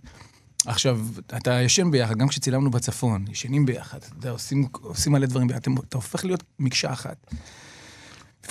עכשיו, 0.66 1.00
אתה 1.38 1.62
ישן 1.62 1.92
ביחד, 1.92 2.18
גם 2.18 2.28
כשצילמנו 2.28 2.72
בצפון, 2.72 3.26
ישנים 3.32 3.66
ביחד, 3.66 3.98
אתה 3.98 4.16
יודע, 4.16 4.30
עושים, 4.30 4.68
עושים 4.72 5.12
מלא 5.12 5.26
דברים 5.26 5.48
ביחד, 5.48 5.62
אתה 5.90 5.98
הופך 5.98 6.26
להיות 6.26 6.44
מקשה 6.60 6.94
אחת. 6.94 7.28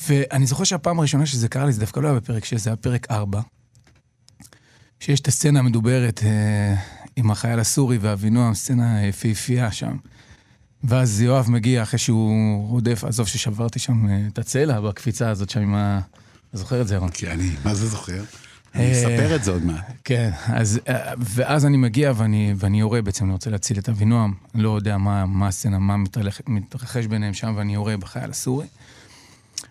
ואני 0.09 0.47
זוכר 0.47 0.65
שהפעם 0.65 0.99
הראשונה 0.99 1.27
שזה 1.27 1.49
קרה 1.49 1.67
לי, 1.67 1.73
זה 1.73 1.81
דווקא 1.81 2.01
לא 2.01 2.09
היה 2.09 2.21
בפרק 2.21 2.45
6, 2.45 2.55
זה 2.55 2.71
היה 2.71 2.77
פרק 2.77 3.11
4, 3.11 3.41
שיש 5.01 5.21
את 5.21 5.29
הסצנה 5.29 5.59
המדוברת 5.59 6.21
אה, 6.25 6.75
עם 7.17 7.31
החייל 7.31 7.61
הסורי 7.61 7.99
ואבינועם, 7.99 8.55
סצנה 8.55 9.07
יפהפייה 9.07 9.73
שם. 9.73 9.97
ואז 10.85 11.21
יואב 11.21 11.51
מגיע 11.51 11.83
אחרי 11.83 11.99
שהוא 11.99 12.69
רודף, 12.69 13.05
עזוב 13.05 13.27
ששברתי 13.27 13.79
שם 13.79 14.09
אה, 14.09 14.27
את 14.33 14.39
הצלע 14.39 14.81
בקפיצה 14.81 15.31
הזאת 15.31 15.51
שם 15.51 15.61
עם 15.61 15.75
ה... 15.75 16.01
אתה 16.49 16.59
זוכר 16.59 16.81
את 16.81 16.89
זה, 16.89 16.95
ירון? 16.95 17.11
כי 17.11 17.31
אני, 17.31 17.51
מה 17.65 17.75
זה 17.75 17.87
זוכר? 17.87 18.25
אני 18.75 18.93
אספר 18.93 19.37
את 19.37 19.45
זה 19.45 19.51
עוד 19.51 19.65
מעט. 19.65 19.93
כן, 20.05 20.31
אז, 20.47 20.81
אה, 20.89 21.13
ואז 21.19 21.67
אני 21.67 21.77
מגיע 21.77 22.13
ואני, 22.17 22.55
ואני 22.57 22.81
יורה 22.81 23.03
בעצם, 23.03 23.25
אני 23.25 23.33
רוצה 23.33 23.51
להציל 23.51 23.79
את 23.79 23.89
אבינועם, 23.89 24.35
לא 24.55 24.77
יודע 24.77 24.99
מה, 24.99 25.27
מה 25.27 25.49
הסצנה, 25.49 25.79
מה 25.79 25.97
מתרחש, 25.97 26.43
מתרחש 26.47 27.07
ביניהם 27.07 27.35
שם, 27.35 27.55
ואני 27.57 27.75
יורה 27.75 27.97
בחייל 27.97 28.31
הסורי. 28.31 28.67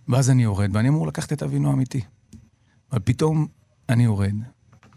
ואז 0.08 0.30
אני 0.30 0.44
יורד, 0.44 0.76
ואני 0.76 0.90
אמור 0.90 1.08
לקחת 1.08 1.34
את 1.34 1.44
אבינועם 1.44 1.80
איתי. 1.80 2.02
אבל 2.92 3.00
פתאום 3.04 3.48
אני 3.90 4.04
יורד, 4.04 4.36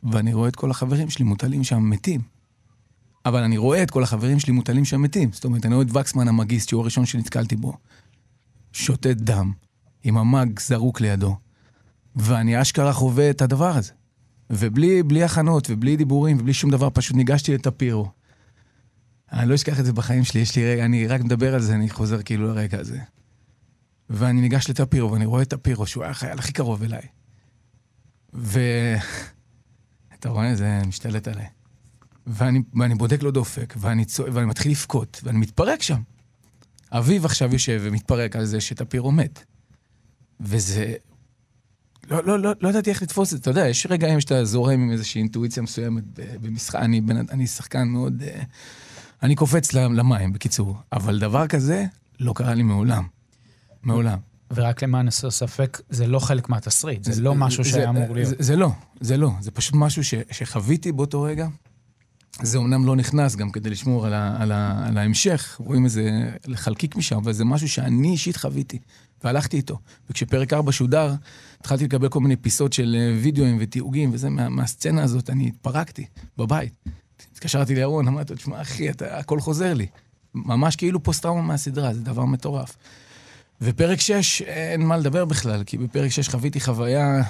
ואני 0.02 0.34
רואה 0.34 0.48
את 0.48 0.56
כל 0.56 0.70
החברים 0.70 1.10
שלי 1.10 1.24
מוטלים 1.24 1.64
שם 1.64 1.90
מתים. 1.90 2.33
אבל 3.26 3.42
אני 3.42 3.56
רואה 3.56 3.82
את 3.82 3.90
כל 3.90 4.02
החברים 4.02 4.40
שלי 4.40 4.52
מוטלים 4.52 4.84
שם 4.84 5.02
מתים. 5.02 5.32
זאת 5.32 5.44
אומרת, 5.44 5.66
אני 5.66 5.74
רואה 5.74 5.86
את 5.86 5.96
וקסמן 5.96 6.28
המגיסט, 6.28 6.68
שהוא 6.68 6.80
הראשון 6.80 7.06
שנתקלתי 7.06 7.56
בו, 7.56 7.72
שותת 8.72 9.16
דם, 9.16 9.52
עם 10.04 10.18
המאג 10.18 10.60
זרוק 10.60 11.00
לידו, 11.00 11.36
ואני 12.16 12.62
אשכרה 12.62 12.92
חווה 12.92 13.30
את 13.30 13.42
הדבר 13.42 13.76
הזה. 13.76 13.92
ובלי 14.50 15.24
הכנות, 15.24 15.66
ובלי 15.70 15.96
דיבורים, 15.96 16.36
ובלי 16.40 16.52
שום 16.54 16.70
דבר, 16.70 16.88
פשוט 16.90 17.16
ניגשתי 17.16 17.54
לטפירו. 17.54 18.10
אני 19.32 19.48
לא 19.48 19.54
אשכח 19.54 19.80
את 19.80 19.84
זה 19.84 19.92
בחיים 19.92 20.24
שלי, 20.24 20.40
יש 20.40 20.56
לי 20.56 20.72
רגע, 20.72 20.84
אני 20.84 21.06
רק 21.06 21.20
מדבר 21.20 21.54
על 21.54 21.60
זה, 21.60 21.74
אני 21.74 21.90
חוזר 21.90 22.22
כאילו 22.22 22.46
לרגע 22.46 22.80
הזה. 22.80 22.98
ואני 24.10 24.40
ניגש 24.40 24.70
לטפירו, 24.70 25.12
ואני 25.12 25.26
רואה 25.26 25.42
את 25.42 25.50
טפירו, 25.50 25.86
שהוא 25.86 26.04
היה 26.04 26.10
החייל 26.10 26.38
הכי 26.38 26.52
קרוב 26.52 26.82
אליי. 26.82 27.02
ו... 28.34 28.60
אתה 30.14 30.28
רואה, 30.28 30.56
זה 30.56 30.80
משתלט 30.86 31.28
עליי. 31.28 31.46
ואני, 32.26 32.62
ואני 32.74 32.94
בודק 32.94 33.22
לו 33.22 33.30
דופק, 33.30 33.74
ואני, 33.76 34.04
צוע... 34.04 34.26
ואני 34.32 34.46
מתחיל 34.46 34.72
לבכות, 34.72 35.20
ואני 35.24 35.38
מתפרק 35.38 35.82
שם. 35.82 36.00
אביו 36.92 37.24
עכשיו 37.24 37.52
יושב 37.52 37.80
ומתפרק 37.84 38.36
על 38.36 38.44
זה 38.44 38.60
שטפירו 38.60 39.12
מת. 39.12 39.44
וזה... 40.40 40.94
לא, 42.10 42.24
לא, 42.24 42.38
לא, 42.38 42.52
לא 42.60 42.68
ידעתי 42.68 42.90
איך 42.90 43.02
לתפוס 43.02 43.28
את 43.28 43.36
זה. 43.36 43.40
אתה 43.40 43.50
יודע, 43.50 43.68
יש 43.68 43.86
רגעים 43.90 44.20
שאתה 44.20 44.44
זורם 44.44 44.80
עם 44.80 44.90
איזושהי 44.90 45.18
אינטואיציה 45.18 45.62
מסוימת 45.62 46.04
במשחק. 46.40 46.74
אני, 46.80 47.00
אני 47.30 47.46
שחקן 47.46 47.88
מאוד... 47.88 48.22
אה, 48.22 48.42
אני 49.22 49.34
קופץ 49.34 49.72
למים, 49.72 50.32
בקיצור. 50.32 50.76
אבל 50.92 51.18
דבר 51.18 51.46
כזה 51.46 51.84
לא 52.20 52.32
קרה 52.36 52.54
לי 52.54 52.62
מעולם. 52.62 53.04
מעולם. 53.82 54.18
ורק 54.50 54.82
למען 54.82 55.08
הסר 55.08 55.30
ספק, 55.30 55.80
זה 55.90 56.06
לא 56.06 56.18
חלק 56.18 56.48
מהתסריט, 56.48 57.04
זה, 57.04 57.12
זה 57.12 57.22
לא 57.22 57.34
משהו 57.34 57.64
שהיה 57.64 57.88
אמור 57.88 58.14
להיות. 58.14 58.28
זה, 58.28 58.36
זה 58.38 58.56
לא, 58.56 58.70
זה 59.00 59.16
לא. 59.16 59.30
זה 59.40 59.50
פשוט 59.50 59.74
משהו 59.74 60.04
ש, 60.04 60.14
שחוויתי 60.30 60.92
באותו 60.92 61.22
רגע. 61.22 61.48
זה 62.42 62.58
אומנם 62.58 62.86
לא 62.86 62.96
נכנס 62.96 63.36
גם 63.36 63.50
כדי 63.50 63.70
לשמור 63.70 64.06
על, 64.06 64.14
ה, 64.14 64.36
על, 64.38 64.52
ה, 64.52 64.86
על 64.86 64.98
ההמשך, 64.98 65.56
רואים 65.64 65.84
איזה 65.84 66.30
חלקיק 66.54 66.96
משם, 66.96 67.16
אבל 67.16 67.32
זה 67.32 67.44
משהו 67.44 67.68
שאני 67.68 68.08
אישית 68.08 68.36
חוויתי, 68.36 68.78
והלכתי 69.24 69.56
איתו. 69.56 69.78
וכשפרק 70.10 70.52
4 70.52 70.72
שודר, 70.72 71.14
התחלתי 71.60 71.84
לקבל 71.84 72.08
כל 72.08 72.20
מיני 72.20 72.36
פיסות 72.36 72.72
של 72.72 72.96
אה, 72.98 73.16
וידאוים 73.22 73.56
ותיעוגים, 73.60 74.10
וזה, 74.12 74.30
מה, 74.30 74.48
מהסצנה 74.48 75.02
הזאת, 75.02 75.30
אני 75.30 75.48
התפרקתי 75.48 76.06
בבית. 76.38 76.72
התקשרתי 77.32 77.74
לירון, 77.74 78.08
אמרתי 78.08 78.32
לו, 78.32 78.38
תשמע, 78.38 78.60
אחי, 78.60 78.90
אתה, 78.90 79.18
הכל 79.18 79.40
חוזר 79.40 79.74
לי. 79.74 79.86
ממש 80.34 80.76
כאילו 80.76 81.02
פוסט-טראומה 81.02 81.42
מהסדרה, 81.42 81.94
זה 81.94 82.00
דבר 82.00 82.24
מטורף. 82.24 82.76
ופרק 83.60 84.00
6, 84.00 84.42
אין 84.42 84.86
מה 84.86 84.96
לדבר 84.96 85.24
בכלל, 85.24 85.64
כי 85.64 85.78
בפרק 85.78 86.10
6 86.10 86.28
חוויתי 86.28 86.60
חוויה... 86.60 87.22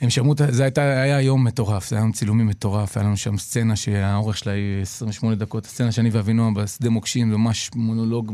הם 0.00 0.10
שמעו, 0.10 0.34
זה 0.48 0.62
הייתה, 0.62 1.02
היה 1.02 1.20
יום 1.20 1.44
מטורף, 1.44 1.88
זה 1.88 1.96
היה 1.96 2.02
יום 2.02 2.12
צילומים 2.12 2.46
מטורף, 2.46 2.96
היה 2.96 3.06
לנו 3.06 3.16
שם 3.16 3.38
סצנה 3.38 3.76
שהאורך 3.76 4.38
שלה 4.38 4.52
היא 4.52 4.82
28 4.82 5.34
דקות, 5.36 5.66
הסצנה 5.66 5.92
שאני 5.92 6.10
ואבינועם 6.10 6.54
בשדה 6.54 6.90
מוקשים, 6.90 7.30
ממש 7.30 7.70
מונולוג 7.74 8.32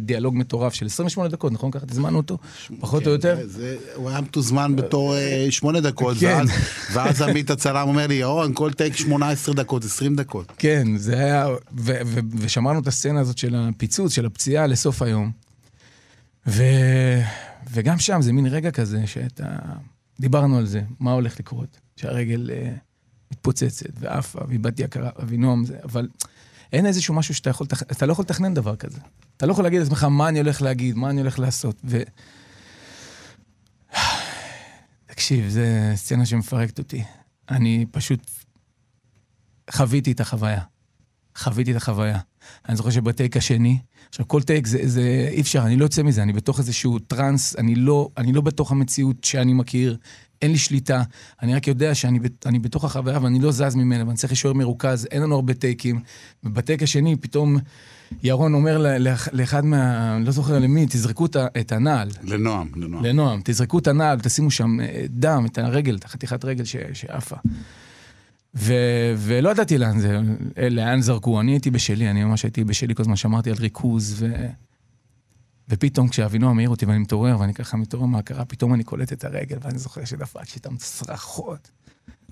דיאלוג 0.00 0.36
מטורף 0.36 0.74
של 0.74 0.86
28 0.86 1.28
דקות, 1.28 1.52
נכון? 1.52 1.70
ככה 1.70 1.86
תזמנו 1.86 2.16
אותו, 2.16 2.38
פחות 2.80 3.02
כן, 3.02 3.08
או 3.08 3.12
יותר. 3.12 3.36
זה, 3.36 3.48
זה, 3.48 3.76
הוא 3.94 4.10
היה 4.10 4.20
מתוזמן 4.20 4.76
בתור 4.76 5.16
אה, 5.16 5.46
שמונה 5.50 5.80
דקות, 5.80 6.16
כן. 6.20 6.26
ואז, 6.26 6.50
ואז 6.92 7.22
עמית 7.22 7.50
הצלם 7.50 7.88
אומר 7.88 8.06
לי, 8.06 8.14
ירון, 8.14 8.54
כל 8.54 8.72
טייק 8.72 8.96
18 8.96 9.54
דקות, 9.54 9.84
20 9.84 10.16
דקות. 10.16 10.52
כן, 10.58 10.96
זה 10.96 11.18
היה, 11.18 11.48
ו, 11.78 11.92
ו, 12.06 12.20
ושמרנו 12.36 12.80
את 12.80 12.86
הסצנה 12.86 13.20
הזאת 13.20 13.38
של 13.38 13.54
הפיצוץ, 13.54 14.12
של 14.12 14.26
הפציעה 14.26 14.66
לסוף 14.66 15.02
היום. 15.02 15.30
ו, 16.46 16.62
וגם 17.72 17.98
שם 17.98 18.22
זה 18.22 18.32
מין 18.32 18.46
רגע 18.46 18.70
כזה 18.70 19.06
שאתה... 19.06 19.44
דיברנו 20.20 20.58
על 20.58 20.66
זה, 20.66 20.82
מה 21.00 21.12
הולך 21.12 21.40
לקרות, 21.40 21.80
שהרגל 21.96 22.50
uh, 22.50 22.78
מתפוצצת 23.32 23.90
ועפה, 23.98 24.40
ואיבדתי 24.48 24.84
הכרה, 24.84 25.10
אבינועם 25.22 25.64
זה, 25.64 25.78
אבל 25.84 26.08
אין 26.72 26.86
איזשהו 26.86 27.14
משהו 27.14 27.34
שאתה 27.34 27.50
יכול, 27.50 27.66
אתה 27.92 28.06
לא 28.06 28.12
יכול 28.12 28.22
לתכנן 28.22 28.54
דבר 28.54 28.76
כזה. 28.76 29.00
אתה 29.36 29.46
לא 29.46 29.52
יכול 29.52 29.64
להגיד 29.64 29.80
לעצמך 29.80 30.04
מה 30.04 30.28
אני 30.28 30.38
הולך 30.38 30.62
להגיד, 30.62 30.96
מה 30.96 31.10
אני 31.10 31.20
הולך 31.20 31.38
לעשות. 31.38 31.80
ו... 31.84 32.02
תקשיב, 35.06 35.48
זו 35.48 35.60
סצנה 35.94 36.26
שמפרקת 36.26 36.78
אותי. 36.78 37.04
אני 37.50 37.86
פשוט 37.90 38.30
חוויתי 39.70 40.12
את 40.12 40.20
החוויה. 40.20 40.60
חוויתי 41.36 41.70
את 41.70 41.76
החוויה. 41.76 42.18
אני 42.68 42.76
זוכר 42.76 42.90
שבטייק 42.90 43.36
השני, 43.36 43.78
עכשיו 44.08 44.28
כל 44.28 44.42
טייק 44.42 44.66
זה, 44.66 44.78
זה 44.82 45.28
אי 45.30 45.40
אפשר, 45.40 45.62
אני 45.62 45.76
לא 45.76 45.84
יוצא 45.84 46.02
מזה, 46.02 46.22
אני 46.22 46.32
בתוך 46.32 46.58
איזשהו 46.58 46.98
טראנס, 46.98 47.56
אני 47.56 47.74
לא, 47.74 48.08
אני 48.16 48.32
לא 48.32 48.40
בתוך 48.40 48.72
המציאות 48.72 49.24
שאני 49.24 49.52
מכיר, 49.52 49.96
אין 50.42 50.52
לי 50.52 50.58
שליטה, 50.58 51.02
אני 51.42 51.54
רק 51.54 51.66
יודע 51.66 51.94
שאני 51.94 52.18
אני 52.46 52.58
בתוך 52.58 52.84
החוויה 52.84 53.18
ואני 53.22 53.40
לא 53.40 53.50
זז 53.52 53.74
ממנה 53.74 54.04
ואני 54.06 54.16
צריך 54.16 54.32
להישאר 54.32 54.52
מרוכז, 54.52 55.06
אין 55.10 55.22
לנו 55.22 55.34
הרבה 55.34 55.54
טייקים. 55.54 56.00
ובטייק 56.44 56.82
השני 56.82 57.16
פתאום 57.16 57.56
ירון 58.22 58.54
אומר 58.54 58.98
לאחד 59.32 59.64
מה... 59.64 60.18
לא 60.18 60.30
זוכר 60.30 60.58
למי, 60.58 60.86
תזרקו 60.86 61.26
את 61.60 61.72
הנעל. 61.72 62.08
לנועם, 62.22 62.68
לנועם. 62.76 63.04
לנועם, 63.04 63.40
תזרקו 63.44 63.78
את 63.78 63.86
הנעל, 63.86 64.20
תשימו 64.20 64.50
שם 64.50 64.80
אה, 64.80 65.04
דם, 65.08 65.46
את 65.46 65.58
הרגל, 65.58 65.96
את 65.96 66.04
החתיכת 66.04 66.44
רגל 66.44 66.64
שעפה. 66.92 67.36
ו... 68.56 68.74
ולא 69.16 69.50
ידעתי 69.50 69.78
לאן 69.78 69.98
זה, 69.98 70.18
לאן 70.70 71.00
זרקו, 71.00 71.40
אני 71.40 71.52
הייתי 71.52 71.70
בשלי, 71.70 72.10
אני 72.10 72.24
ממש 72.24 72.42
הייתי 72.42 72.64
בשלי 72.64 72.94
כל 72.94 73.02
הזמן, 73.02 73.16
שמרתי 73.16 73.50
על 73.50 73.56
ריכוז, 73.56 74.16
ו... 74.18 74.26
ופתאום 75.68 76.08
כשאבינועם 76.08 76.56
מעיר 76.56 76.68
אותי 76.68 76.86
ואני 76.86 76.98
מתעורר, 76.98 77.40
ואני 77.40 77.54
ככה 77.54 77.76
מתעורר 77.76 78.06
מהכרה, 78.06 78.44
פתאום 78.44 78.74
אני 78.74 78.84
קולט 78.84 79.12
את 79.12 79.24
הרגל, 79.24 79.56
ואני 79.62 79.78
זוכר 79.78 80.04
שדפקתי 80.04 80.58
את 80.58 80.66
הצרחות. 80.66 81.70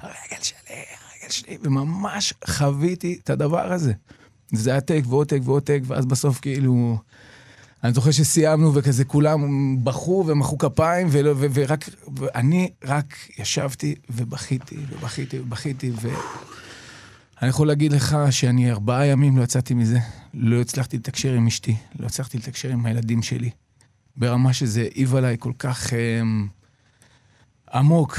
הרגל 0.00 0.43
שלי, 0.43 0.57
הרגל 0.69 1.31
שלי, 1.31 1.59
וממש 1.62 2.35
חוויתי 2.47 3.19
את 3.25 3.31
הדבר 3.31 3.73
הזה. 3.73 3.93
זה 4.52 4.71
היה 4.71 4.81
טייק 4.81 5.05
ועוד 5.09 5.29
טייק 5.29 5.43
ועוד 5.47 5.62
טייק, 5.62 5.83
ואז 5.87 6.07
בסוף 6.07 6.41
כאילו... 6.41 6.99
אני 7.85 7.93
זוכר 7.93 8.11
שסיימנו 8.11 8.75
וכזה 8.75 9.05
כולם 9.05 9.45
בכו 9.85 10.25
ומחאו 10.27 10.59
כפיים, 10.59 11.09
ולא, 11.11 11.31
ו, 11.37 11.47
ורק, 11.55 11.89
ואני 12.17 12.71
רק 12.85 13.15
ישבתי 13.39 13.95
ובכיתי 14.11 14.77
ובכיתי 14.91 15.39
ובכיתי, 15.39 15.93
אני 17.43 17.51
יכול 17.51 17.67
להגיד 17.67 17.93
לך 17.93 18.17
שאני 18.31 18.71
ארבעה 18.71 19.07
ימים 19.07 19.39
לא 19.39 19.43
יצאתי 19.43 19.75
מזה. 19.75 19.99
לא 20.35 20.61
הצלחתי 20.61 20.97
לתקשר 20.97 21.33
עם 21.33 21.47
אשתי, 21.47 21.77
לא 21.99 22.07
הצלחתי 22.07 22.39
לתקשר 22.39 22.69
עם 22.69 22.87
הילדים 22.87 23.23
שלי. 23.23 23.51
ברמה 24.17 24.53
שזה 24.53 24.81
העיב 24.81 25.15
עליי 25.15 25.37
כל 25.39 25.53
כך 25.59 25.91
um, 25.91 25.95
עמוק, 27.75 28.19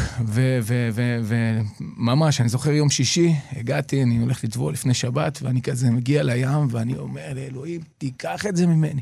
וממש, 1.24 2.42
אני 2.42 2.50
זוכר 2.50 2.72
יום 2.72 2.90
שישי, 2.90 3.36
הגעתי, 3.52 4.04
אני 4.04 4.18
הולך 4.18 4.44
לטבול 4.44 4.74
לפני 4.74 4.94
שבת, 4.94 5.40
ואני 5.42 5.62
כזה 5.62 5.92
מגיע 5.92 6.24
לים, 6.24 6.68
ואני 6.70 6.98
אומר 6.98 7.34
לאלוהים, 7.36 7.82
תיקח 7.98 8.46
את 8.46 8.56
זה 8.56 8.68
ממני. 8.68 9.02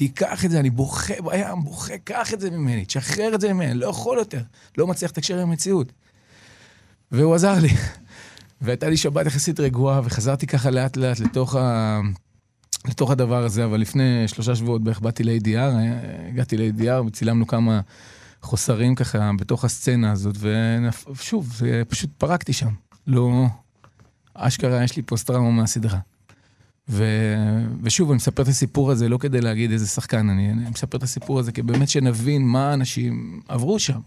תיקח 0.00 0.44
את 0.44 0.50
זה, 0.50 0.60
אני 0.60 0.70
בוכה 0.70 1.14
בים, 1.24 1.64
בוכה, 1.64 1.98
קח 1.98 2.34
את 2.34 2.40
זה 2.40 2.50
ממני, 2.50 2.84
תשחרר 2.84 3.34
את 3.34 3.40
זה 3.40 3.52
ממני, 3.52 3.74
לא 3.74 3.86
יכול 3.86 4.18
יותר, 4.18 4.42
לא 4.78 4.86
מצליח 4.86 5.10
לתקשר 5.10 5.38
עם 5.38 5.48
המציאות. 5.48 5.92
והוא 7.12 7.34
עזר 7.34 7.54
לי. 7.58 7.68
והייתה 8.62 8.88
לי 8.88 8.96
שבת 8.96 9.26
יחסית 9.26 9.60
רגועה, 9.60 10.00
וחזרתי 10.04 10.46
ככה 10.46 10.70
לאט 10.70 10.96
לאט 10.96 11.20
לתוך, 11.20 11.54
ה... 11.54 12.00
לתוך 12.88 13.10
הדבר 13.10 13.44
הזה, 13.44 13.64
אבל 13.64 13.80
לפני 13.80 14.28
שלושה 14.28 14.56
שבועות 14.56 14.84
בערך 14.84 15.00
באתי 15.00 15.24
ל-ADR, 15.24 15.74
הגעתי 16.28 16.56
ל-ADR 16.56 17.06
וצילמנו 17.06 17.46
כמה 17.46 17.80
חוסרים 18.42 18.94
ככה 18.94 19.30
בתוך 19.38 19.64
הסצנה 19.64 20.12
הזאת, 20.12 20.36
ושוב, 21.10 21.60
פשוט 21.88 22.10
פרקתי 22.18 22.52
שם. 22.52 22.70
לא... 23.06 23.46
אשכרה 24.34 24.84
יש 24.84 24.96
לי 24.96 25.02
פוסט-טראומה 25.02 25.50
מהסדרה. 25.50 25.98
ו... 26.88 27.04
ושוב, 27.82 28.10
אני 28.10 28.16
מספר 28.16 28.42
את 28.42 28.48
הסיפור 28.48 28.90
הזה 28.90 29.08
לא 29.08 29.18
כדי 29.18 29.40
להגיד 29.40 29.72
איזה 29.72 29.86
שחקן 29.86 30.28
אני, 30.30 30.50
אני 30.50 30.70
מספר 30.70 30.98
את 30.98 31.02
הסיפור 31.02 31.38
הזה 31.38 31.52
כי 31.52 31.62
באמת 31.62 31.88
שנבין 31.88 32.42
מה 32.42 32.74
אנשים 32.74 33.40
עברו 33.48 33.78
שם. 33.78 34.00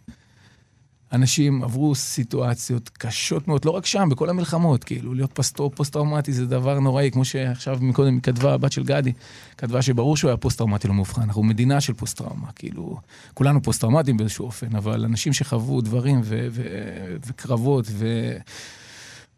אנשים 1.13 1.63
עברו 1.63 1.95
סיטואציות 1.95 2.89
קשות 2.89 3.47
מאוד, 3.47 3.65
לא 3.65 3.71
רק 3.71 3.85
שם, 3.85 4.09
בכל 4.11 4.29
המלחמות, 4.29 4.83
כאילו, 4.83 5.13
להיות 5.13 5.39
פוסט-טראומטי 5.75 6.33
זה 6.33 6.45
דבר 6.45 6.79
נוראי, 6.79 7.11
כמו 7.11 7.25
שעכשיו 7.25 7.77
מקודם 7.81 8.19
כתבה 8.19 8.53
הבת 8.53 8.71
של 8.71 8.83
גדי, 8.83 9.13
כתבה 9.57 9.81
שברור 9.81 10.17
שהוא 10.17 10.29
היה 10.29 10.37
פוסט-טראומטי 10.37 10.87
לא 10.87 10.93
מאובחן, 10.93 11.21
אנחנו 11.21 11.43
מדינה 11.43 11.81
של 11.81 11.93
פוסט-טראומה, 11.93 12.51
כאילו, 12.55 12.97
כולנו 13.33 13.61
פוסט-טראומטיים 13.61 14.17
באיזשהו 14.17 14.45
אופן, 14.45 14.75
אבל 14.75 15.05
אנשים 15.05 15.33
שחוו 15.33 15.81
דברים 15.81 16.21
ו- 16.23 16.47
ו- 16.51 17.15
וקרבות 17.27 17.85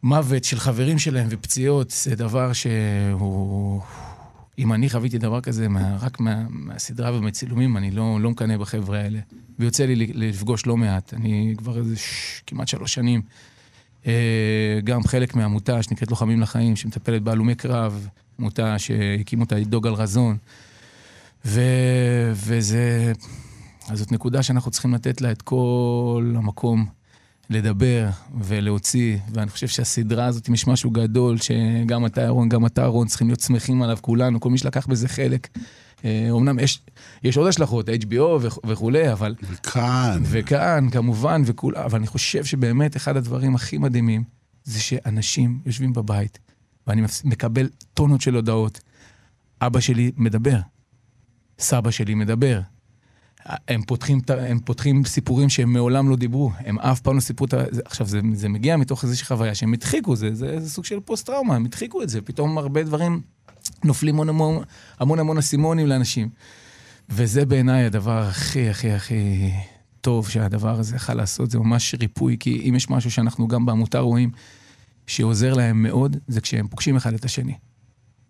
ומוות 0.06 0.44
של 0.44 0.60
חברים 0.60 1.00
שלהם 1.00 1.28
ופציעות, 1.30 1.92
זה 1.92 2.16
דבר 2.16 2.54
שהוא... 2.54 3.82
אם 4.60 4.74
אני 4.74 4.90
חוויתי 4.90 5.18
דבר 5.18 5.42
כזה 5.42 5.68
מה, 5.68 5.98
רק 6.02 6.20
מה, 6.20 6.46
מהסדרה 6.50 7.18
ומהצילומים, 7.18 7.78
אני 7.78 7.92
לא, 7.92 8.22
לא 8.22 8.32
מקנא 8.32 8.58
בחבר'ה 8.58 9.00
האלה. 9.00 9.20
ויוצא 9.60 9.86
לי 9.86 9.96
לפגוש 9.96 10.66
לא 10.66 10.78
מעט. 10.78 11.14
אני 11.14 11.54
כבר 11.58 11.78
איזה 11.78 11.98
ש... 11.98 12.42
כמעט 12.48 12.68
שלוש 12.68 12.94
שנים, 12.94 13.22
אה, 14.08 14.80
גם 14.84 15.04
חלק 15.04 15.36
מעמותה 15.36 15.84
שנקראת 15.84 16.10
לוחמים 16.10 16.42
לחיים, 16.42 16.76
שמטפלת 16.76 17.22
בהלומי 17.22 17.56
קרב, 17.56 18.08
עמותה 18.40 18.80
שהקים 18.80 19.42
אותה 19.42 19.56
דוגל 19.60 19.94
רזון. 19.94 20.38
ו... 21.46 21.62
וזה... 22.34 23.14
אז 23.90 24.00
זאת 24.00 24.12
נקודה 24.12 24.44
שאנחנו 24.44 24.72
צריכים 24.72 24.94
לתת 24.94 25.22
לה 25.22 25.32
את 25.32 25.42
כל 25.42 26.34
המקום 26.36 26.86
לדבר 27.50 28.10
ולהוציא, 28.42 29.18
ואני 29.34 29.50
חושב 29.50 29.68
שהסדרה 29.68 30.25
הזאת, 30.25 30.50
אם 30.50 30.54
יש 30.54 30.68
משהו 30.68 30.92
גדול, 30.92 31.38
שגם 31.38 32.06
אתה, 32.06 32.24
אהרון, 32.24 32.50
גם 32.50 32.66
אתה, 32.66 32.82
אהרון, 32.82 33.08
צריכים 33.08 33.28
להיות 33.28 33.40
שמחים 33.40 33.82
עליו 33.82 33.98
כולנו, 34.02 34.40
כל 34.40 34.50
מי 34.50 34.58
שלקח 34.58 34.88
בזה 34.88 35.08
חלק. 35.08 35.48
אומנם 36.30 36.60
יש, 36.60 36.82
יש 37.24 37.38
עוד 37.38 37.48
השלכות, 37.48 37.90
HBO 37.90 38.48
וכולי, 38.68 39.12
אבל... 39.12 39.36
וכאן. 39.52 40.24
וכאן, 40.25 40.90
כמובן, 40.92 41.42
וכול, 41.46 41.75
אבל 41.75 41.98
אני 41.98 42.08
חושב 42.08 42.46
שבאמת 42.46 42.96
אחד 42.96 43.18
הדברים 43.18 43.56
הכי 43.56 43.78
מדהימים, 43.78 44.24
זה 44.64 44.80
שאנשים 44.80 45.60
יושבים 45.66 45.94
בבית, 45.94 46.40
ואני 46.88 47.02
מקבל 47.24 47.70
טונות 47.94 48.22
של 48.22 48.36
הודעות. 48.36 48.80
אבא 49.62 49.80
שלי 49.80 50.12
מדבר, 50.18 50.60
סבא 51.60 51.92
שלי 51.92 52.16
מדבר, 52.16 52.60
הם 53.46 53.82
פותחים, 53.82 54.22
הם 54.28 54.60
פותחים 54.60 55.05
סיפורים 55.05 55.50
שהם 55.50 55.74
מעולם 55.74 56.10
לא 56.10 56.16
דיברו, 56.16 56.51
הם 56.58 56.79
אף 56.79 57.01
פעם 57.01 57.16
לא 57.16 57.22
סיפרו 57.22 57.46
את 57.46 57.53
ה... 57.53 57.64
עכשיו, 57.86 58.08
זה, 58.08 58.20
זה 58.34 58.50
מגיע 58.50 58.77
מתוך 58.77 59.03
איזושהי 59.03 59.25
חוויה 59.25 59.55
שהם 59.55 59.74
הדחיקו, 59.74 60.16
זה, 60.16 60.36
זה, 60.36 60.60
זה 60.60 60.70
סוג 60.70 60.86
של 60.86 61.00
פוסט-טראומה, 61.00 61.55
הם 61.55 61.66
הדחיקו 61.66 62.01
את 62.01 62.10
זה, 62.10 62.22
פתאום 62.22 62.58
הרבה 62.58 62.84
דברים 62.84 63.22
נופלים 63.84 64.16
המון 64.16 64.29
המון, 64.29 64.64
המון, 65.00 65.20
המון 65.20 65.38
אסימונים 65.38 65.88
לאנשים. 65.88 66.29
וזה 67.10 67.46
בעיניי 67.46 67.86
הדבר 67.86 68.18
הכי, 68.18 68.70
הכי, 68.70 68.92
הכי 68.92 69.51
טוב 70.01 70.29
שהדבר 70.29 70.79
הזה 70.79 70.96
יכול 70.96 71.16
לעשות, 71.16 71.51
זה 71.51 71.60
ממש 71.60 71.96
ריפוי, 72.00 72.38
כי 72.40 72.70
אם 72.70 72.75
יש 72.75 72.90
משהו 72.90 73.12
שאנחנו 73.12 73.48
גם 73.48 73.66
בעמותה 73.66 74.00
רואים 74.00 74.31
שעוזר 75.08 75.53
להם 75.53 75.84
מאוד, 75.84 76.18
זה 76.27 76.42
כשהם 76.42 76.68
פוגשים 76.68 76.96
אחד 76.96 77.14
את 77.14 77.25
השני. 77.25 77.53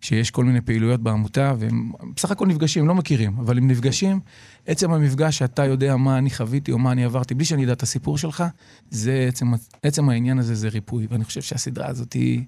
שיש 0.00 0.30
כל 0.30 0.44
מיני 0.44 0.60
פעילויות 0.60 1.02
בעמותה, 1.02 1.54
והם 1.58 1.92
בסך 2.16 2.30
הכל 2.30 2.46
נפגשים, 2.46 2.82
הם 2.82 2.88
לא 2.88 2.94
מכירים, 2.94 3.38
אבל 3.38 3.58
הם 3.58 3.68
נפגשים, 3.68 4.20
עצם 4.66 4.92
המפגש 4.92 5.38
שאתה 5.38 5.64
יודע 5.64 5.96
מה 5.96 6.18
אני 6.18 6.30
חוויתי 6.30 6.72
או 6.72 6.78
מה 6.78 6.92
אני 6.92 7.04
עברתי, 7.04 7.34
בלי 7.34 7.44
שאני 7.44 7.64
אדע 7.64 7.72
את 7.72 7.82
הסיפור 7.82 8.18
שלך, 8.18 8.44
זה 8.90 9.24
עצם, 9.28 9.52
עצם 9.82 10.08
העניין 10.08 10.38
הזה 10.38 10.54
זה 10.54 10.68
ריפוי. 10.68 11.06
ואני 11.10 11.24
חושב 11.24 11.42
שהסדרה 11.42 11.86
הזאת 11.86 12.12
היא, 12.12 12.44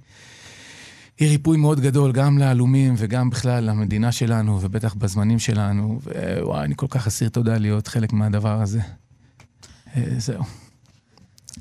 היא 1.19 1.29
ריפוי 1.29 1.57
מאוד 1.57 1.81
גדול, 1.81 2.13
גם 2.13 2.39
להלומים 2.39 2.95
וגם 2.97 3.31
בכלל 3.31 3.65
למדינה 3.65 4.13
שלנו, 4.13 4.59
ובטח 4.63 4.95
בזמנים 4.95 5.39
שלנו, 5.39 6.01
ווואי, 6.05 6.65
אני 6.65 6.75
כל 6.77 6.87
כך 6.91 7.07
אסיר 7.07 7.29
תודה 7.29 7.59
להיות 7.59 7.87
חלק 7.87 8.13
מהדבר 8.13 8.63
הזה. 8.63 8.81
אה, 9.97 10.03
זהו. 10.19 10.68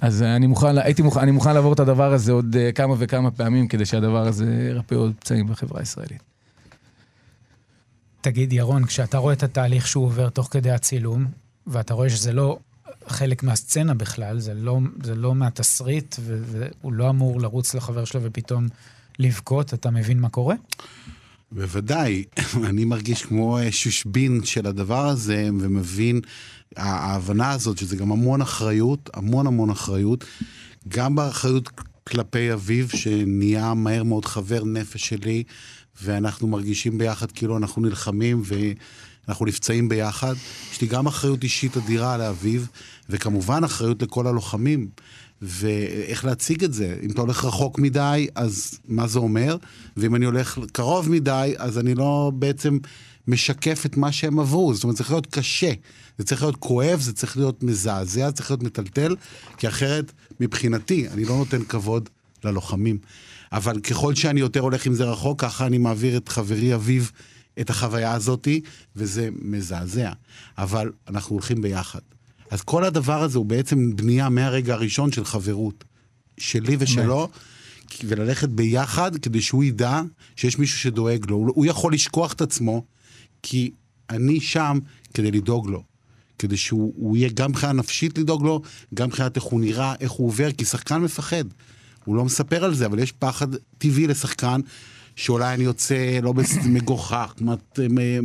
אז 0.02 0.22
אני 0.22 0.48
מוכן, 0.48 0.78
הייתי 0.78 1.02
מוכן, 1.02 1.20
אני 1.20 1.32
מוכן 1.32 1.54
לעבור 1.54 1.74
את 1.74 1.80
הדבר 1.80 2.14
הזה 2.14 2.32
עוד 2.32 2.56
uh, 2.56 2.74
כמה 2.76 2.96
וכמה 2.98 3.32
פעמים 3.32 3.68
כדי 3.68 3.86
שהדבר 3.86 4.28
הזה 4.28 4.68
ירפא 4.70 4.96
עוד 4.96 5.14
פצעים 5.20 5.48
בחברה 5.48 5.80
הישראלית. 5.80 6.22
תגיד, 8.22 8.54
ירון, 8.54 8.86
כשאתה 8.86 9.18
רואה 9.18 9.34
את 9.34 9.44
התהליך 9.44 9.88
שהוא 9.88 10.06
עובר 10.06 10.30
תוך 10.30 10.48
כדי 10.52 10.72
הצילום, 10.72 11.26
ואתה 11.68 11.94
רואה 11.94 12.10
שזה 12.10 12.34
לא 12.34 12.60
חלק 13.08 13.44
מהסצנה 13.44 13.94
בכלל, 13.94 14.40
זה 14.40 14.54
לא, 14.54 14.80
זה 15.04 15.16
לא 15.16 15.36
מהתסריט, 15.36 16.16
והוא 16.22 16.94
לא 16.94 17.10
אמור 17.10 17.42
לרוץ 17.42 17.74
לחבר 17.74 18.06
שלו 18.06 18.24
ופתאום 18.24 18.68
לבכות, 19.20 19.74
אתה 19.74 19.90
מבין 19.90 20.20
מה 20.20 20.30
קורה? 20.30 20.56
בוודאי, 21.52 22.24
אני 22.70 22.86
מרגיש 22.86 23.26
כמו 23.26 23.60
שושבין 23.72 24.42
של 24.44 24.68
הדבר 24.68 25.08
הזה, 25.08 25.50
ומבין 25.60 26.22
ההבנה 26.76 27.52
הזאת 27.52 27.78
שזה 27.78 27.96
גם 27.96 28.12
המון 28.12 28.42
אחריות, 28.42 29.10
המון 29.14 29.48
המון 29.48 29.70
אחריות, 29.70 30.24
גם 30.88 31.16
באחריות 31.16 31.70
כלפי 32.08 32.54
אביו, 32.54 32.90
שנהיה 32.90 33.74
מהר 33.74 34.04
מאוד 34.04 34.26
חבר 34.26 34.64
נפש 34.64 35.08
שלי, 35.08 35.44
ואנחנו 36.02 36.48
מרגישים 36.48 36.98
ביחד 36.98 37.32
כאילו 37.32 37.58
אנחנו 37.58 37.82
נלחמים 37.82 38.42
ואנחנו 38.46 39.46
נפצעים 39.46 39.90
ביחד. 39.90 40.34
יש 40.72 40.82
לי 40.82 40.88
גם 40.88 41.08
אחריות 41.08 41.44
אישית 41.44 41.78
אדירה 41.78 42.18
לאביו, 42.18 42.62
וכמובן 43.10 43.64
אחריות 43.64 44.02
לכל 44.02 44.28
הלוחמים. 44.28 44.88
ואיך 45.42 46.26
להציג 46.26 46.64
את 46.64 46.74
זה. 46.74 46.98
אם 47.04 47.12
אתה 47.12 47.22
הולך 47.22 47.46
רחוק 47.46 47.80
מדי, 47.80 48.28
אז 48.36 48.80
מה 48.88 49.08
זה 49.08 49.20
אומר? 49.20 49.58
ואם 49.98 50.16
אני 50.16 50.26
הולך 50.26 50.60
קרוב 50.72 51.10
מדי, 51.10 51.54
אז 51.58 51.78
אני 51.78 51.96
לא 51.96 52.32
בעצם 52.36 52.78
משקף 53.28 53.86
את 53.86 53.98
מה 53.98 54.12
שהם 54.12 54.40
עברו. 54.40 54.74
זאת 54.74 54.84
אומרת, 54.84 54.96
זה 54.96 55.04
צריך 55.04 55.12
להיות 55.12 55.28
קשה. 55.28 55.72
זה 56.18 56.26
צריך 56.26 56.42
להיות 56.42 56.56
כואב, 56.56 57.00
זה 57.00 57.14
צריך 57.14 57.38
להיות 57.38 57.64
מזעזע, 57.64 58.30
זה 58.30 58.32
צריך 58.32 58.52
להיות 58.52 58.64
מטלטל, 58.64 59.16
כי 59.58 59.68
אחרת, 59.68 60.12
מבחינתי, 60.40 61.10
אני 61.10 61.26
לא 61.26 61.38
נותן 61.38 61.64
כבוד 61.64 62.10
ללוחמים. 62.44 62.98
אבל 63.52 63.80
ככל 63.80 64.16
שאני 64.16 64.40
יותר 64.40 64.60
הולך 64.60 64.86
עם 64.86 64.94
זה 64.94 65.06
רחוק, 65.06 65.42
ככה 65.42 65.66
אני 65.66 65.78
מעביר 65.78 66.18
את 66.18 66.30
חברי 66.30 66.76
אביב 66.76 67.12
את 67.60 67.70
החוויה 67.70 68.14
הזאתי, 68.14 68.62
וזה 68.96 69.30
מזעזע. 69.42 70.12
אבל 70.58 70.92
אנחנו 71.08 71.36
הולכים 71.36 71.62
ביחד. 71.62 72.00
אז 72.52 72.62
כל 72.62 72.84
הדבר 72.84 73.24
הזה 73.24 73.38
הוא 73.38 73.46
בעצם 73.46 73.96
בנייה 73.96 74.30
מהרגע 74.30 74.74
הראשון 74.74 75.12
של 75.12 75.26
חברות. 75.26 75.84
שלי 76.38 76.76
ושלו, 76.80 77.30
וללכת 78.04 78.50
ביחד 78.50 79.16
כדי 79.16 79.42
שהוא 79.42 79.64
ידע 79.64 80.02
שיש 80.36 80.60
מישהו 80.60 80.80
שדואג 80.80 81.26
לו. 81.30 81.38
הוא 81.38 81.66
יכול 81.66 81.94
לשכוח 81.94 82.34
את 82.34 82.42
עצמו, 82.42 82.84
כי 83.50 83.72
אני 84.10 84.40
שם 84.40 84.80
כדי 85.14 85.32
לדאוג 85.32 85.70
לו. 85.70 85.84
כדי 86.40 86.58
שהוא 86.58 87.18
יהיה 87.18 87.30
גם 87.34 87.50
מבחינה 87.50 87.74
נפשית 87.74 88.18
לדאוג 88.18 88.44
לו, 88.44 88.62
גם 88.94 89.08
מבחינת 89.08 89.36
איך 89.36 89.44
הוא 89.44 89.62
נראה, 89.62 89.94
איך 90.00 90.12
הוא 90.12 90.28
עובר, 90.28 90.52
כי 90.52 90.66
שחקן 90.66 90.98
מפחד. 91.02 91.44
הוא 92.06 92.16
לא 92.16 92.26
מספר 92.26 92.64
על 92.64 92.74
זה, 92.74 92.86
אבל 92.86 93.00
יש 93.00 93.12
פחד 93.12 93.48
טבעי 93.78 94.08
לשחקן, 94.08 94.62
שאולי 95.16 95.54
אני 95.54 95.64
יוצא 95.64 96.20
לא 96.24 96.34
מגוחך, 96.76 97.34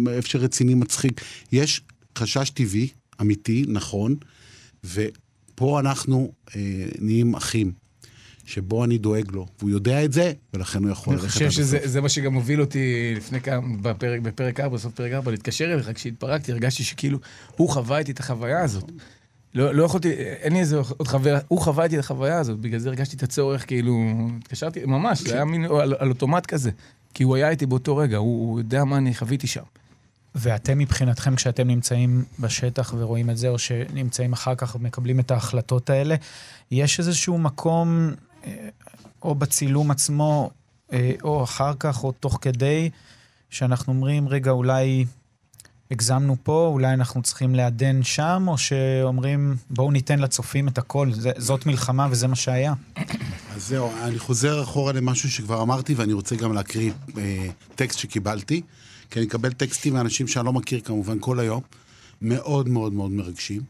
איפה 0.09 0.29
שרציני 0.29 0.75
מצחיק. 0.75 1.21
יש 1.53 1.81
חשש 2.19 2.51
טבעי, 2.51 2.89
אמיתי, 3.21 3.65
נכון, 3.69 4.17
ופה 4.85 5.81
אנחנו 5.81 6.33
אה, 6.57 6.61
נהיים 6.99 7.35
אחים. 7.35 7.73
שבו 8.53 8.85
אני 8.85 8.99
דואג 8.99 9.31
לו, 9.33 9.47
והוא 9.59 9.71
יודע 9.71 10.05
את 10.05 10.13
זה, 10.13 10.33
ולכן 10.55 10.83
הוא 10.83 10.91
יכול 10.91 11.15
ללכת. 11.15 11.25
אני 11.25 11.49
חושב 11.49 11.51
שזה 11.51 12.01
מה 12.01 12.09
שגם 12.09 12.35
הוביל 12.35 12.61
אותי 12.61 13.15
לפני 13.17 13.41
כמה, 13.41 13.77
בפרק, 13.83 14.21
בפרק 14.21 14.61
4, 14.61 14.77
בסוף 14.77 14.95
פרק 14.95 15.13
4, 15.13 15.31
להתקשר 15.31 15.75
אליך, 15.75 15.91
כשהתפרקתי, 15.95 16.53
הרגשתי 16.53 16.85
שכאילו, 16.85 17.19
הוא 17.57 17.69
חווה 17.69 17.99
איתי 17.99 18.13
את 18.13 18.21
החוויה 18.21 18.65
הזאת. 18.65 18.93
לא, 19.55 19.75
לא 19.75 19.85
יכולתי, 19.85 20.13
אין 20.13 20.53
לי 20.53 20.61
איזה 20.61 20.77
עוד 20.77 21.09
חוויה, 21.09 21.39
הוא 21.49 21.61
חווה 21.61 21.85
איתי 21.85 21.99
את 21.99 22.01
החוויה 22.01 22.39
הזאת, 22.39 22.59
בגלל 22.59 22.79
זה 22.79 22.89
הרגשתי 22.89 23.17
את 23.17 23.23
הצורך, 23.23 23.67
כאילו, 23.67 24.17
התקשרתי, 24.39 24.81
ממש, 24.87 25.21
זה 25.21 25.35
היה 25.35 25.45
מין 25.45 25.65
על, 25.65 25.95
על 25.99 26.09
אוטומט 26.09 26.47
כזה. 26.47 26.71
כי 27.15 27.23
הוא 27.23 27.37
היה 27.37 27.51
איתי 27.51 27.67
באותו 27.67 27.97
רגע, 27.97 28.17
הוא, 28.17 28.49
הוא 28.49 28.61
יודע 28.61 28.85
מה 28.85 28.97
אני 28.97 29.15
חוויתי 29.15 29.47
שם. 29.47 29.63
ואתם 30.35 30.79
מבחינתכם, 30.79 31.37
כשאתם 31.37 31.67
נמצאים 31.67 32.25
בשטח 32.41 32.95
ורואים 32.99 33.31
את 33.31 33.37
זה, 33.37 33.49
או 33.49 33.59
שנמצאים 33.59 34.33
אחר 34.33 34.55
כך 34.55 34.75
ומקבלים 34.75 35.21
את 35.21 35.31
ההחלטות 35.31 35.91
האלה, 35.91 36.15
יש 36.71 36.99
איזשהו 36.99 37.39
מקום, 37.39 38.11
או 39.23 39.35
בצילום 39.35 39.91
עצמו, 39.91 40.51
אה, 40.93 41.13
או 41.23 41.45
אחר 41.45 41.73
כך, 41.79 42.05
או 42.05 42.13
תוך 42.13 42.39
כדי, 42.41 42.91
שאנחנו 43.51 43.93
אומרים, 43.93 44.29
רגע, 44.29 44.51
אולי 44.51 45.05
הגזמנו 45.91 46.37
פה, 46.43 46.69
אולי 46.73 46.95
אנחנו 46.95 47.23
צריכים 47.23 47.55
לעדן 47.55 48.03
שם, 48.03 48.45
או 48.49 48.59
שאומרים, 48.59 49.57
בואו 49.71 49.91
ניתן 49.91 50.19
לצופים 50.19 50.69
את 50.69 50.79
הכל, 50.79 51.11
זאת 51.37 51.67
מלחמה 51.67 52.09
וזה 52.11 52.27
מה 52.27 52.37
שהיה. 52.37 52.75
אז 53.55 53.69
זהו, 53.69 53.91
אני 54.03 54.19
חוזר 54.19 54.63
אחורה 54.63 54.93
למשהו 54.93 55.31
שכבר 55.31 55.63
אמרתי, 55.63 55.95
ואני 55.95 56.13
רוצה 56.13 56.37
גם 56.37 56.53
להקריא 56.53 56.93
אה, 57.19 57.47
טקסט 57.75 57.99
שקיבלתי, 57.99 58.63
כי 59.11 59.19
אני 59.19 59.29
אקבל 59.29 59.53
טקסטים 59.53 59.93
מאנשים 59.93 60.29
שאני 60.29 60.47
לא 60.47 60.53
מכיר 60.53 60.81
כמובן 60.81 61.17
כל 61.21 61.41
היום, 61.41 61.63
מאוד 62.23 62.69
מאוד 62.69 62.93
מאוד 62.93 63.11
מרגשים. 63.11 63.63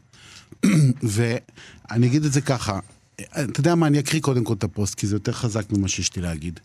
ואני 1.13 2.07
אגיד 2.07 2.25
את 2.25 2.33
זה 2.33 2.41
ככה, 2.41 2.79
אתה 3.21 3.59
יודע 3.59 3.75
מה, 3.75 3.87
אני 3.87 3.99
אקריא 3.99 4.21
קודם 4.21 4.43
כל 4.43 4.53
את 4.53 4.63
הפוסט, 4.63 4.95
כי 4.95 5.07
זה 5.07 5.15
יותר 5.15 5.31
חזק 5.31 5.71
ממה 5.71 5.87
שיש 5.87 6.15
לי 6.15 6.21
להגיד. 6.21 6.59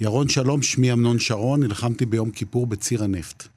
ירון 0.00 0.28
שלום, 0.28 0.62
שמי 0.62 0.92
אמנון 0.92 1.18
שרון, 1.18 1.62
נלחמתי 1.62 2.06
ביום 2.06 2.30
כיפור 2.30 2.66
בציר 2.66 3.04
הנפט. 3.04 3.48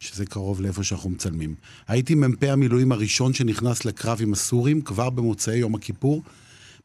שזה 0.00 0.26
קרוב 0.26 0.60
לאיפה 0.60 0.84
שאנחנו 0.84 1.10
מצלמים. 1.10 1.54
הייתי 1.88 2.14
מ"פ 2.14 2.42
המילואים 2.42 2.92
הראשון 2.92 3.34
שנכנס 3.34 3.84
לקרב 3.84 4.18
עם 4.22 4.32
הסורים 4.32 4.80
כבר 4.80 5.10
במוצאי 5.10 5.56
יום 5.56 5.74
הכיפור, 5.74 6.22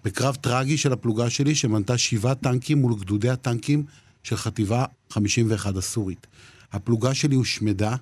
בקרב 0.03 0.35
טרגי 0.35 0.77
של 0.77 0.93
הפלוגה 0.93 1.29
שלי 1.29 1.55
שמנתה 1.55 1.97
שבעה 1.97 2.35
טנקים 2.35 2.77
מול 2.77 2.95
גדודי 2.99 3.29
הטנקים 3.29 3.83
של 4.23 4.35
חטיבה 4.35 4.85
51 5.09 5.75
הסורית. 5.75 6.27
הפלוגה 6.71 7.13
שלי 7.13 7.35
הושמדה, 7.35 7.95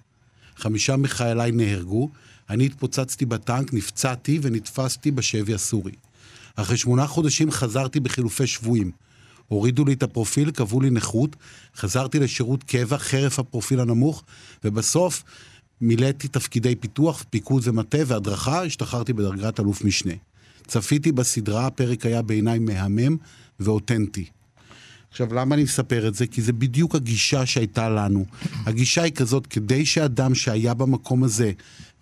חמישה 0.55 0.95
מחייליי 0.97 1.51
נהרגו, 1.51 2.09
אני 2.49 2.65
התפוצצתי 2.65 3.25
בטנק, 3.25 3.73
נפצעתי 3.73 4.39
ונתפסתי 4.41 5.11
בשבי 5.11 5.53
הסורי. 5.53 5.91
אחרי 6.55 6.77
שמונה 6.77 7.07
חודשים 7.07 7.51
חזרתי 7.51 7.99
בחילופי 7.99 8.47
שבויים. 8.47 8.91
הורידו 9.47 9.85
לי 9.85 9.93
את 9.93 10.03
הפרופיל, 10.03 10.51
קבעו 10.51 10.81
לי 10.81 10.89
נכות, 10.89 11.35
חזרתי 11.75 12.19
לשירות 12.19 12.63
קבע 12.63 12.97
חרף 12.97 13.39
הפרופיל 13.39 13.79
הנמוך, 13.79 14.23
ובסוף 14.63 15.23
מילאתי 15.81 16.27
תפקידי 16.27 16.75
פיתוח, 16.75 17.23
פיקוד 17.29 17.61
ומטה 17.65 17.97
והדרכה, 18.05 18.63
השתחררתי 18.63 19.13
בדרגת 19.13 19.59
אלוף 19.59 19.83
משנה. 19.83 20.13
צפיתי 20.67 21.11
בסדרה, 21.11 21.67
הפרק 21.67 22.05
היה 22.05 22.21
בעיניי 22.21 22.59
מהמם 22.59 23.17
ואותנטי. 23.59 24.25
עכשיו, 25.11 25.33
למה 25.33 25.55
אני 25.55 25.63
מספר 25.63 26.07
את 26.07 26.15
זה? 26.15 26.27
כי 26.27 26.41
זה 26.41 26.53
בדיוק 26.53 26.95
הגישה 26.95 27.45
שהייתה 27.45 27.89
לנו. 27.89 28.25
הגישה 28.65 29.03
היא 29.03 29.13
כזאת, 29.13 29.47
כדי 29.47 29.85
שאדם 29.85 30.35
שהיה 30.35 30.73
במקום 30.73 31.23
הזה, 31.23 31.51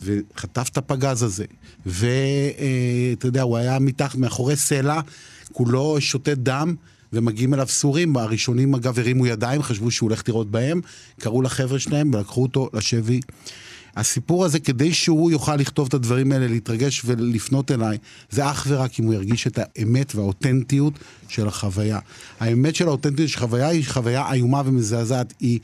וחטף 0.02 0.70
את 0.72 0.78
הפגז 0.78 1.24
הזה, 1.24 1.46
ואתה 1.86 2.62
אה, 2.62 3.14
יודע, 3.24 3.42
הוא 3.42 3.58
היה 3.58 3.80
מתחת, 3.80 4.16
מאחורי 4.16 4.56
סלע, 4.56 5.02
כולו 5.54 6.02
שותת 6.02 6.38
דם, 6.38 6.76
ומגיעים 7.14 7.54
אליו 7.54 7.68
סורים, 7.68 8.18
הראשונים 8.18 8.76
אגב 8.76 9.00
הרימו 9.00 9.28
ידיים, 9.28 9.64
חשבו 9.64 9.92
שהוא 9.92 10.10
הולך 10.10 10.24
לראות 10.28 10.52
בהם, 10.52 10.82
קראו 11.20 11.42
לחבר'ה 11.42 11.80
שלהם 11.80 12.14
ולקחו 12.14 12.42
אותו 12.42 12.70
לשבי. 12.74 13.20
הסיפור 13.96 14.46
הזה, 14.46 14.60
כדי 14.60 14.94
שהוא 14.94 15.32
יוכל 15.32 15.56
לכתוב 15.56 15.88
את 15.88 15.94
הדברים 15.94 16.32
האלה, 16.32 16.48
להתרגש 16.48 17.02
ולפנות 17.06 17.72
אליי, 17.72 17.98
זה 18.30 18.52
אך 18.52 18.66
ורק 18.70 19.00
אם 19.00 19.06
הוא 19.06 19.14
ירגיש 19.14 19.48
את 19.48 19.60
האמת 19.62 20.16
והאותנטיות 20.16 20.94
של 21.28 21.48
החוויה. 21.48 22.00
האמת 22.40 22.76
של 22.76 22.88
האותנטיות 22.88 23.30
של 23.30 23.38
החוויה 23.38 23.68
היא 23.68 23.86
חוויה 23.88 24.34
איומה 24.34 24.62
ומזעזעת. 24.66 25.34
היא 25.40 25.60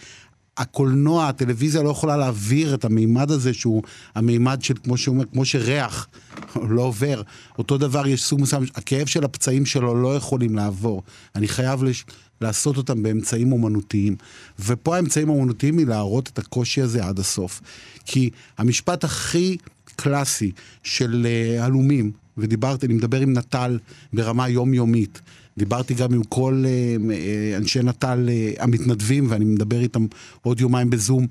הקולנוע, 0.57 1.27
הטלוויזיה 1.27 1.83
לא 1.83 1.89
יכולה 1.89 2.17
להעביר 2.17 2.73
את 2.73 2.85
המימד 2.85 3.31
הזה 3.31 3.53
שהוא 3.53 3.83
המימד 4.15 4.61
של, 4.61 4.73
כמו 4.83 4.97
שאומר, 4.97 5.25
כמו 5.25 5.45
שריח 5.45 6.07
לא 6.69 6.81
עובר. 6.81 7.21
אותו 7.57 7.77
דבר, 7.77 8.07
יש 8.07 8.23
סוג 8.23 8.41
מסוים, 8.41 8.63
הכאב 8.75 9.07
של 9.07 9.23
הפצעים 9.23 9.65
שלו 9.65 10.01
לא 10.01 10.15
יכולים 10.15 10.55
לעבור. 10.55 11.03
אני 11.35 11.47
חייב 11.47 11.83
לש... 11.83 12.05
לעשות 12.41 12.77
אותם 12.77 13.03
באמצעים 13.03 13.51
אומנותיים. 13.51 14.15
ופה 14.59 14.95
האמצעים 14.95 15.29
האומנותיים 15.29 15.77
היא 15.77 15.87
להראות 15.87 16.29
את 16.33 16.39
הקושי 16.39 16.81
הזה 16.81 17.05
עד 17.05 17.19
הסוף. 17.19 17.61
כי 18.05 18.29
המשפט 18.57 19.03
הכי 19.03 19.57
קלאסי 19.95 20.51
של 20.83 21.27
uh, 21.27 21.63
הלומים, 21.63 22.11
ודיברתי, 22.37 22.85
אני 22.85 22.93
מדבר 22.93 23.21
עם 23.21 23.33
נט"ל 23.33 23.79
ברמה 24.13 24.49
יומיומית, 24.49 25.21
דיברתי 25.57 25.93
גם 25.93 26.13
עם 26.13 26.23
כל 26.23 26.63
uh, 26.65 27.01
uh, 27.01 27.57
אנשי 27.57 27.79
נט"ל 27.83 28.29
המתנדבים, 28.59 29.27
ואני 29.29 29.45
מדבר 29.45 29.79
איתם 29.79 30.05
עוד 30.41 30.59
יומיים 30.59 30.89
בזום, 30.89 31.27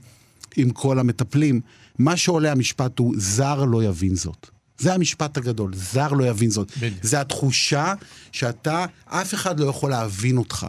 עם 0.57 0.71
כל 0.71 0.99
המטפלים. 0.99 1.61
מה 1.99 2.17
שעולה 2.17 2.53
המשפט 2.53 2.99
הוא, 2.99 3.15
זר 3.19 3.65
לא 3.65 3.85
יבין 3.85 4.15
זאת. 4.15 4.51
זה 4.79 4.95
המשפט 4.95 5.37
הגדול, 5.37 5.75
זר 5.75 6.13
לא 6.13 6.25
יבין 6.25 6.51
זאת. 6.51 6.73
בדיוק. 6.77 6.95
זה 7.03 7.21
התחושה 7.21 7.95
שאתה, 8.33 8.87
אף 9.07 9.35
אחד 9.35 9.61
לא 9.61 9.67
יכול 9.67 9.91
להבין 9.91 10.37
אותך. 10.37 10.67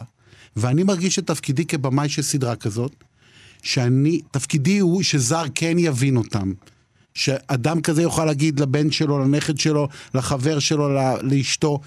ואני 0.56 0.82
מרגיש 0.82 1.18
את 1.18 1.26
תפקידי 1.26 1.64
כבמאי 1.64 2.08
של 2.08 2.22
סדרה 2.22 2.56
כזאת, 2.56 2.92
שאני, 3.62 4.20
תפקידי 4.30 4.78
הוא 4.78 5.02
שזר 5.02 5.44
כן 5.54 5.76
יבין 5.78 6.16
אותם. 6.16 6.52
שאדם 7.14 7.80
כזה 7.80 8.02
יוכל 8.02 8.24
להגיד 8.24 8.60
לבן 8.60 8.90
שלו, 8.90 9.18
לנכד 9.18 9.58
שלו, 9.58 9.88
לחבר 10.14 10.58
שלו, 10.58 10.88
לאשתו, 11.22 11.80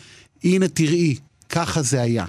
הנה 0.43 0.67
תראי, 0.67 1.15
ככה 1.49 1.81
זה 1.81 2.01
היה, 2.01 2.25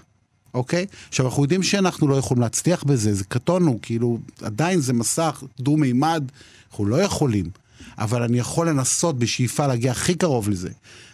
אוקיי? 0.55 0.87
עכשיו, 1.09 1.27
אנחנו 1.27 1.43
יודעים 1.43 1.63
שאנחנו 1.63 2.09
לא 2.09 2.15
יכולים 2.15 2.43
להצליח 2.43 2.85
בזה, 2.85 3.15
זה 3.15 3.25
קטונו, 3.25 3.79
כאילו, 3.83 4.19
עדיין 4.43 4.81
זה 4.81 4.93
מסך 4.93 5.43
דו-מימד, 5.61 6.25
אנחנו 6.71 6.87
לא 6.87 7.03
יכולים. 7.03 7.47
אבל 7.99 8.23
אני 8.23 8.39
יכול 8.39 8.69
לנסות 8.69 9.19
בשאיפה 9.19 9.67
להגיע 9.67 9.91
הכי 9.91 10.15
קרוב 10.15 10.49
לזה. 10.49 10.71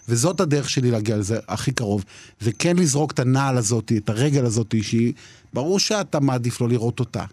וזאת 0.08 0.40
הדרך 0.40 0.70
שלי 0.70 0.90
להגיע 0.90 1.16
לזה 1.16 1.38
הכי 1.48 1.72
קרוב. 1.72 2.04
זה 2.40 2.52
כן 2.52 2.76
לזרוק 2.76 3.12
את 3.12 3.18
הנעל 3.18 3.56
הזאת, 3.56 3.92
את 3.96 4.08
הרגל 4.08 4.44
הזאת, 4.44 4.74
שהיא, 4.82 5.12
ברור 5.54 5.78
שאתה 5.78 6.20
מעדיף 6.20 6.60
לא 6.60 6.68
לראות 6.68 7.00
אותה, 7.00 7.24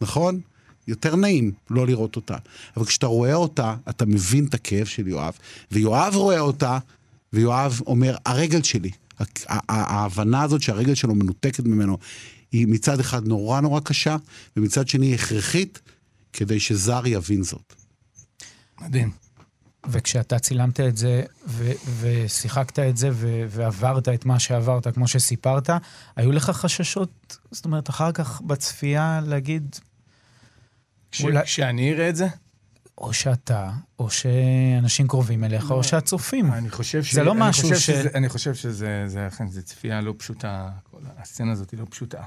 נכון? 0.00 0.40
יותר 0.88 1.16
נעים 1.16 1.52
לא 1.70 1.86
לראות 1.86 2.16
אותה. 2.16 2.36
אבל 2.76 2.84
כשאתה 2.84 3.06
רואה 3.06 3.34
אותה, 3.34 3.76
אתה 3.88 4.06
מבין 4.06 4.44
את 4.44 4.54
הכאב 4.54 4.86
של 4.86 5.08
יואב. 5.08 5.32
ויואב 5.72 6.14
רואה 6.14 6.40
אותה, 6.40 6.78
ויואב 7.32 7.80
אומר, 7.86 8.16
הרגל 8.26 8.62
שלי. 8.62 8.90
ההבנה 9.68 10.42
הזאת 10.42 10.62
שהרגל 10.62 10.94
שלו 10.94 11.14
מנותקת 11.14 11.64
ממנו, 11.64 11.98
היא 12.52 12.66
מצד 12.66 13.00
אחד 13.00 13.28
נורא 13.28 13.60
נורא 13.60 13.80
קשה, 13.80 14.16
ומצד 14.56 14.88
שני 14.88 15.14
הכרחית, 15.14 15.80
כדי 16.32 16.60
שזר 16.60 17.02
יבין 17.06 17.42
זאת. 17.42 17.74
מדהים. 18.80 19.10
וכשאתה 19.88 20.38
צילמת 20.38 20.80
את 20.80 20.96
זה 20.96 21.22
ו- 21.46 21.72
ושיחקת 22.00 22.78
את 22.78 22.96
זה 22.96 23.08
ו- 23.12 23.44
ועברת 23.48 24.08
את 24.08 24.24
מה 24.24 24.38
שעברת, 24.38 24.94
כמו 24.94 25.08
שסיפרת, 25.08 25.70
היו 26.16 26.32
לך 26.32 26.50
חששות, 26.50 27.38
זאת 27.50 27.64
אומרת, 27.64 27.90
אחר 27.90 28.12
כך 28.12 28.40
בצפייה 28.40 29.20
להגיד... 29.24 29.76
ש- 31.12 31.22
אולי... 31.24 31.46
שאני 31.46 31.92
אראה 31.92 32.08
את 32.08 32.16
זה? 32.16 32.26
או 32.98 33.12
שאתה, 33.12 33.70
או 33.98 34.10
שאנשים 34.10 35.08
קרובים 35.08 35.44
אליך, 35.44 35.70
או 35.70 35.76
לא. 35.76 35.82
שהצופים. 35.82 36.52
אני 36.52 36.70
חושב 36.70 37.04
ש... 37.04 37.14
זה 37.14 37.22
לא 37.22 37.34
משהו 37.34 37.68
ש... 37.68 37.86
שזה, 37.86 38.08
אני 38.14 38.28
חושב 38.28 38.54
שזה, 38.54 39.02
זה, 39.06 39.28
זה, 39.30 39.44
זה 39.48 39.62
צפייה 39.62 40.00
לא 40.00 40.14
פשוטה, 40.18 40.68
כל 40.90 40.98
הסצנה 41.18 41.52
הזאת 41.52 41.70
היא 41.70 41.80
לא 41.80 41.86
פשוטה. 41.90 42.22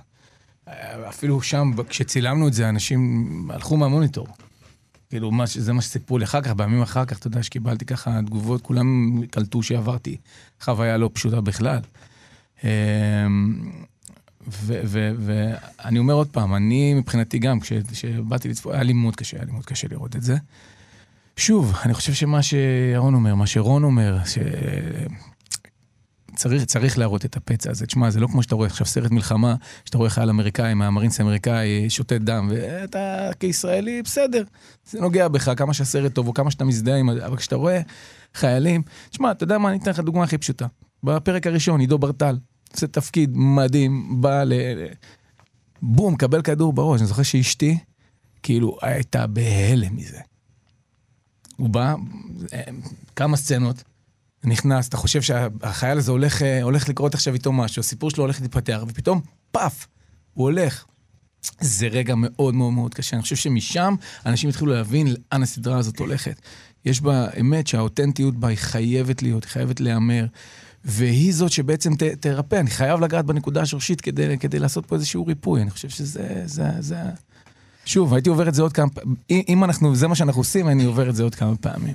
אפילו 1.09 1.41
שם, 1.41 1.71
כשצילמנו 1.89 2.47
את 2.47 2.53
זה, 2.53 2.69
אנשים 2.69 3.51
הלכו 3.53 3.77
מהמוניטור. 3.77 4.27
כאילו, 5.13 5.31
מה, 5.31 5.43
זה 5.47 5.73
מה 5.73 5.81
שסיפרו 5.81 6.17
לי 6.17 6.25
אחר 6.25 6.41
כך, 6.41 6.51
בימים 6.51 6.81
אחר 6.81 7.05
כך, 7.05 7.17
אתה 7.17 7.27
יודע, 7.27 7.43
שקיבלתי 7.43 7.85
ככה 7.85 8.19
תגובות, 8.25 8.61
כולם 8.61 9.21
קלטו 9.31 9.63
שעברתי 9.63 10.17
חוויה 10.61 10.97
לא 10.97 11.09
פשוטה 11.13 11.41
בכלל. 11.41 11.79
אמ, 12.63 12.69
ואני 14.47 15.99
אומר 15.99 16.13
עוד 16.13 16.27
פעם, 16.27 16.55
אני 16.55 16.93
מבחינתי 16.93 17.39
גם, 17.39 17.59
כשבאתי 17.59 18.49
לצפות, 18.49 18.73
היה 18.73 18.83
לי 18.83 18.93
מאוד 18.93 19.15
קשה, 19.15 19.37
היה 19.37 19.45
לי 19.45 19.51
מאוד 19.51 19.65
קשה 19.65 19.87
לראות 19.91 20.15
את 20.15 20.23
זה. 20.23 20.37
שוב, 21.37 21.75
אני 21.85 21.93
חושב 21.93 22.13
שמה 22.13 22.43
שירון 22.43 23.13
אומר, 23.13 23.35
מה 23.35 23.47
שרון 23.47 23.83
אומר, 23.83 24.17
ש... 24.25 24.37
צריך, 26.35 26.63
צריך 26.63 26.97
להראות 26.97 27.25
את 27.25 27.37
הפצע 27.37 27.71
הזה. 27.71 27.85
תשמע, 27.85 28.09
זה 28.09 28.19
לא 28.19 28.27
כמו 28.27 28.43
שאתה 28.43 28.55
רואה 28.55 28.67
עכשיו 28.67 28.87
סרט 28.87 29.11
מלחמה, 29.11 29.55
שאתה 29.85 29.97
רואה 29.97 30.09
חייל 30.09 30.29
אמריקאי 30.29 30.73
מהמרינס 30.73 31.19
האמריקאי 31.19 31.89
שותת 31.89 32.21
דם, 32.21 32.49
ואתה 32.51 33.29
כישראלי, 33.39 34.01
בסדר, 34.01 34.43
זה 34.89 35.01
נוגע 35.01 35.27
בך, 35.27 35.51
כמה 35.57 35.73
שהסרט 35.73 36.13
טוב 36.13 36.27
או 36.27 36.33
כמה 36.33 36.51
שאתה 36.51 36.65
מזדהה 36.65 36.97
עם... 36.97 37.09
אבל 37.09 37.37
כשאתה 37.37 37.55
רואה 37.55 37.81
חיילים, 38.33 38.81
תשמע, 39.09 39.31
אתה 39.31 39.43
יודע 39.43 39.57
מה, 39.57 39.69
אני 39.69 39.77
אתן 39.77 39.91
לך 39.91 39.99
דוגמה 39.99 40.23
הכי 40.23 40.37
פשוטה. 40.37 40.67
בפרק 41.03 41.47
הראשון, 41.47 41.79
עידו 41.79 41.97
ברטל, 41.97 42.37
עושה 42.73 42.87
תפקיד 42.87 43.31
מדהים, 43.33 44.21
בא 44.21 44.43
ל... 44.43 44.53
בום, 45.81 46.15
קבל 46.15 46.41
כדור 46.41 46.73
בראש. 46.73 46.99
אני 46.99 47.07
זוכר 47.07 47.23
שאשתי, 47.23 47.77
כאילו, 48.43 48.77
הייתה 48.81 49.27
בהלם 49.27 49.95
מזה. 49.95 50.19
הוא 51.57 51.69
בא, 51.69 51.95
כמה 53.15 53.37
סצנות, 53.37 53.83
נכנס, 54.43 54.87
אתה 54.87 54.97
חושב 54.97 55.21
שהחייל 55.21 55.97
הזה 55.97 56.11
הולך, 56.11 56.41
אה, 56.41 56.63
הולך 56.63 56.89
לקרות 56.89 57.13
עכשיו 57.13 57.33
איתו 57.33 57.51
משהו, 57.51 57.79
הסיפור 57.79 58.09
שלו 58.09 58.23
הולך 58.23 58.41
להתפתח, 58.41 58.83
ופתאום, 58.87 59.21
פאף, 59.51 59.87
הוא 60.33 60.43
הולך. 60.43 60.85
זה 61.59 61.87
רגע 61.87 62.13
מאוד 62.17 62.55
מאוד 62.55 62.73
מאוד 62.73 62.93
קשה. 62.93 63.15
אני 63.15 63.23
חושב 63.23 63.35
שמשם 63.35 63.95
אנשים 64.25 64.49
התחילו 64.49 64.71
להבין 64.71 65.07
לאן 65.07 65.43
הסדרה 65.43 65.77
הזאת 65.77 65.99
הולכת. 65.99 66.41
יש 66.85 67.01
בה 67.01 67.27
אמת 67.39 67.67
שהאותנטיות 67.67 68.35
בה 68.35 68.47
היא 68.47 68.57
חייבת 68.57 69.21
להיות, 69.21 69.43
היא 69.43 69.51
חייבת 69.51 69.79
להיאמר. 69.79 70.25
והיא 70.85 71.33
זאת 71.33 71.51
שבעצם 71.51 71.95
ת, 71.95 72.03
תרפא. 72.03 72.55
אני 72.55 72.69
חייב 72.69 72.99
לגעת 72.99 73.25
בנקודה 73.25 73.61
השורשית 73.61 74.01
כדי, 74.01 74.37
כדי 74.39 74.59
לעשות 74.59 74.85
פה 74.85 74.95
איזשהו 74.95 75.25
ריפוי. 75.25 75.61
אני 75.61 75.69
חושב 75.69 75.89
שזה... 75.89 76.41
זה, 76.45 76.69
זה... 76.79 76.95
שוב, 77.85 78.13
הייתי 78.13 78.29
עובר 78.29 78.47
את 78.47 78.53
זה 78.53 78.61
עוד 78.61 78.73
כמה 78.73 78.89
פעמים. 78.89 79.15
אם 79.29 79.63
אנחנו, 79.63 79.95
זה 79.95 80.07
מה 80.07 80.15
שאנחנו 80.15 80.39
עושים, 80.39 80.69
אני 80.69 80.83
עובר 80.83 81.09
את 81.09 81.15
זה 81.15 81.23
עוד 81.23 81.35
כמה 81.35 81.55
פעמים. 81.55 81.93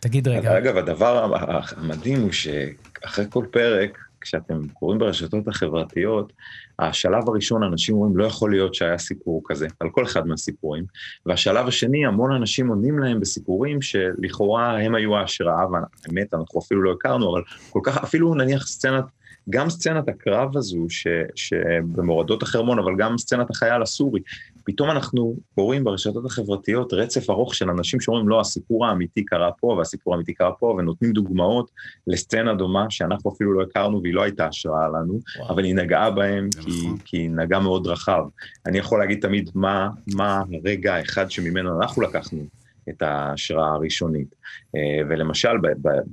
תגיד 0.00 0.28
רגע. 0.28 0.58
אגב, 0.58 0.76
הדבר 0.76 1.34
המדהים 1.76 2.20
הוא 2.20 2.32
שאחרי 2.32 3.24
כל 3.30 3.44
פרק, 3.50 3.98
כשאתם 4.20 4.68
קוראים 4.68 4.98
ברשתות 4.98 5.48
החברתיות, 5.48 6.32
השלב 6.78 7.28
הראשון, 7.28 7.62
אנשים 7.62 7.94
אומרים, 7.94 8.16
לא 8.16 8.24
יכול 8.24 8.50
להיות 8.50 8.74
שהיה 8.74 8.98
סיפור 8.98 9.42
כזה, 9.44 9.66
על 9.80 9.90
כל 9.90 10.04
אחד 10.04 10.26
מהסיפורים, 10.26 10.84
והשלב 11.26 11.66
השני, 11.66 12.06
המון 12.06 12.32
אנשים 12.32 12.68
עונים 12.68 12.98
להם 12.98 13.20
בסיפורים 13.20 13.82
שלכאורה 13.82 14.78
הם 14.78 14.94
היו 14.94 15.16
ההשראה, 15.16 15.64
והאמת, 15.70 16.34
אנחנו 16.34 16.60
אפילו 16.60 16.82
לא 16.82 16.92
הכרנו, 16.92 17.32
אבל 17.32 17.42
כל 17.70 17.80
כך, 17.82 18.04
אפילו 18.04 18.34
נניח 18.34 18.66
סצנת 18.66 19.04
גם 19.50 19.70
סצנת 19.70 20.08
הקרב 20.08 20.56
הזו, 20.56 20.86
ש, 20.88 21.06
שבמורדות 21.34 22.42
החרמון, 22.42 22.78
אבל 22.78 22.92
גם 22.98 23.18
סצנת 23.18 23.50
החייל 23.50 23.82
הסורי, 23.82 24.20
פתאום 24.70 24.90
אנחנו 24.90 25.36
קוראים 25.54 25.84
ברשתות 25.84 26.24
החברתיות 26.24 26.92
רצף 26.92 27.30
ארוך 27.30 27.54
של 27.54 27.70
אנשים 27.70 28.00
שאומרים, 28.00 28.28
לא, 28.28 28.40
הסיפור 28.40 28.86
האמיתי 28.86 29.24
קרה 29.24 29.50
פה, 29.60 29.66
והסיפור 29.66 30.14
האמיתי 30.14 30.34
קרה 30.34 30.52
פה, 30.52 30.66
ונותנים 30.78 31.12
דוגמאות 31.12 31.70
לסצנה 32.06 32.54
דומה 32.54 32.86
שאנחנו 32.90 33.32
אפילו 33.32 33.52
לא 33.52 33.62
הכרנו 33.62 34.02
והיא 34.02 34.14
לא 34.14 34.22
הייתה 34.22 34.46
השראה 34.46 34.88
לנו, 34.88 35.20
וואו. 35.38 35.50
אבל 35.50 35.64
היא 35.64 35.74
נגעה 35.74 36.10
בהם 36.10 36.48
כי, 36.50 36.58
נכון. 36.60 36.98
כי 37.04 37.16
היא 37.16 37.30
נגעה 37.30 37.60
מאוד 37.60 37.86
רחב. 37.86 38.24
אני 38.66 38.78
יכול 38.78 38.98
להגיד 38.98 39.20
תמיד 39.20 39.50
מה, 39.54 39.88
מה 40.14 40.42
הרגע 40.64 40.94
האחד 40.94 41.30
שממנו 41.30 41.80
אנחנו 41.80 42.02
לקחנו 42.02 42.40
את 42.88 43.02
ההשראה 43.02 43.68
הראשונית. 43.68 44.34
אה, 44.76 45.08
ולמשל, 45.08 45.52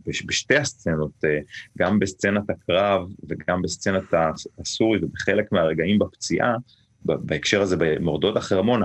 בשתי 0.06 0.56
הסצנות, 0.56 1.12
אה, 1.26 1.40
גם 1.78 2.00
בסצנת 2.00 2.50
הקרב 2.50 3.08
וגם 3.30 3.62
בסצנת 3.62 4.04
הסורי 4.60 5.00
ובחלק 5.02 5.52
מהרגעים 5.52 6.00
בפציעה, 6.00 6.56
בהקשר 7.06 7.62
הזה 7.62 7.76
במורדות 7.80 8.38
החרמון, 8.38 8.82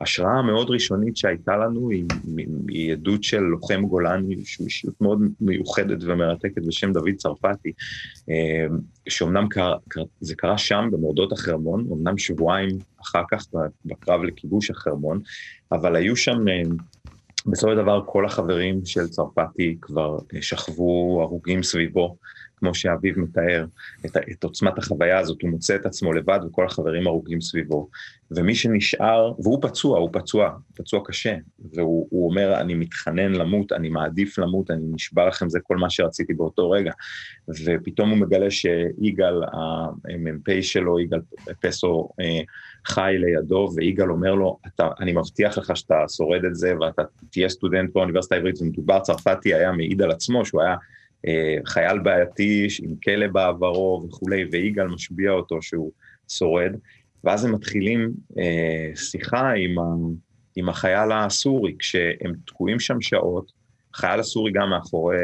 ההשראה 0.00 0.38
המאוד 0.38 0.70
ראשונית 0.70 1.16
שהייתה 1.16 1.56
לנו 1.56 1.90
היא, 1.90 2.04
היא 2.68 2.92
עדות 2.92 3.22
של 3.22 3.38
לוחם 3.38 3.82
גולני, 3.86 4.34
אישיות 4.60 5.00
מאוד 5.00 5.18
מיוחדת 5.40 5.98
ומרתקת 6.02 6.62
בשם 6.66 6.92
דוד 6.92 7.14
צרפתי, 7.16 7.72
אה, 8.30 8.66
שאומנם 9.08 9.48
קרה, 9.48 9.76
זה 10.20 10.34
קרה 10.34 10.58
שם 10.58 10.88
במורדות 10.92 11.32
החרמון, 11.32 11.86
אמנם 11.92 12.18
שבועיים 12.18 12.78
אחר 13.02 13.22
כך 13.30 13.46
בקרב 13.84 14.22
לכיבוש 14.22 14.70
החרמון, 14.70 15.20
אבל 15.72 15.96
היו 15.96 16.16
שם 16.16 16.38
בסופו 17.46 17.72
של 17.72 17.82
דבר 17.82 18.02
כל 18.06 18.26
החברים 18.26 18.80
של 18.84 19.08
צרפתי 19.08 19.76
כבר 19.80 20.18
שכבו 20.40 21.18
הרוגים 21.22 21.62
סביבו, 21.62 22.16
כמו 22.62 22.74
שאביב 22.74 23.18
מתאר, 23.18 23.64
את, 24.06 24.16
את 24.16 24.44
עוצמת 24.44 24.78
החוויה 24.78 25.18
הזאת, 25.18 25.42
הוא 25.42 25.50
מוצא 25.50 25.76
את 25.76 25.86
עצמו 25.86 26.12
לבד 26.12 26.40
וכל 26.46 26.66
החברים 26.66 27.06
הרוגים 27.06 27.40
סביבו. 27.40 27.88
ומי 28.30 28.54
שנשאר, 28.54 29.32
והוא 29.38 29.58
פצוע, 29.62 29.98
הוא 29.98 30.10
פצוע, 30.12 30.50
פצוע 30.74 31.00
קשה, 31.04 31.36
והוא 31.74 32.28
אומר, 32.28 32.60
אני 32.60 32.74
מתחנן 32.74 33.32
למות, 33.32 33.72
אני 33.72 33.88
מעדיף 33.88 34.38
למות, 34.38 34.70
אני 34.70 34.82
נשבע 34.92 35.26
לכם, 35.28 35.48
זה 35.48 35.60
כל 35.62 35.76
מה 35.76 35.90
שרציתי 35.90 36.34
באותו 36.34 36.70
רגע. 36.70 36.92
ופתאום 37.48 38.10
הוא 38.10 38.18
מגלה 38.18 38.50
שיגאל, 38.50 39.42
המ"פ 39.52 40.60
שלו, 40.60 41.00
יגאל 41.00 41.20
פסו, 41.60 42.08
אה, 42.20 42.40
חי 42.86 43.14
לידו, 43.18 43.70
ויגאל 43.76 44.10
אומר 44.10 44.34
לו, 44.34 44.58
אתה, 44.66 44.88
אני 45.00 45.12
מבטיח 45.12 45.58
לך 45.58 45.76
שאתה 45.76 46.04
שורד 46.16 46.44
את 46.44 46.54
זה, 46.54 46.74
ואתה 46.80 47.02
תהיה 47.30 47.48
סטודנט 47.48 47.90
באוניברסיטה 47.92 48.34
העברית, 48.34 48.62
ומדובר 48.62 49.00
צרפתי 49.00 49.54
היה 49.54 49.72
מעיד 49.72 50.02
על 50.02 50.10
עצמו, 50.10 50.44
שהוא 50.44 50.62
היה 50.62 50.74
חייל 51.66 51.98
בעייתי 51.98 52.68
עם 52.82 52.94
כלא 53.04 53.26
בעברו 53.26 54.04
וכולי, 54.08 54.44
ויגאל 54.52 54.86
משביע 54.86 55.30
אותו 55.30 55.62
שהוא 55.62 55.92
שורד, 56.28 56.72
ואז 57.24 57.44
הם 57.44 57.54
מתחילים 57.54 58.10
אה, 58.38 58.90
שיחה 58.96 59.52
עם, 59.52 59.78
ה, 59.78 59.82
עם 60.56 60.68
החייל 60.68 61.12
הסורי, 61.12 61.74
כשהם 61.78 62.32
תקועים 62.46 62.80
שם 62.80 63.00
שעות, 63.00 63.52
החייל 63.94 64.20
הסורי 64.20 64.52
גם 64.52 64.70
מאחורי 64.70 65.16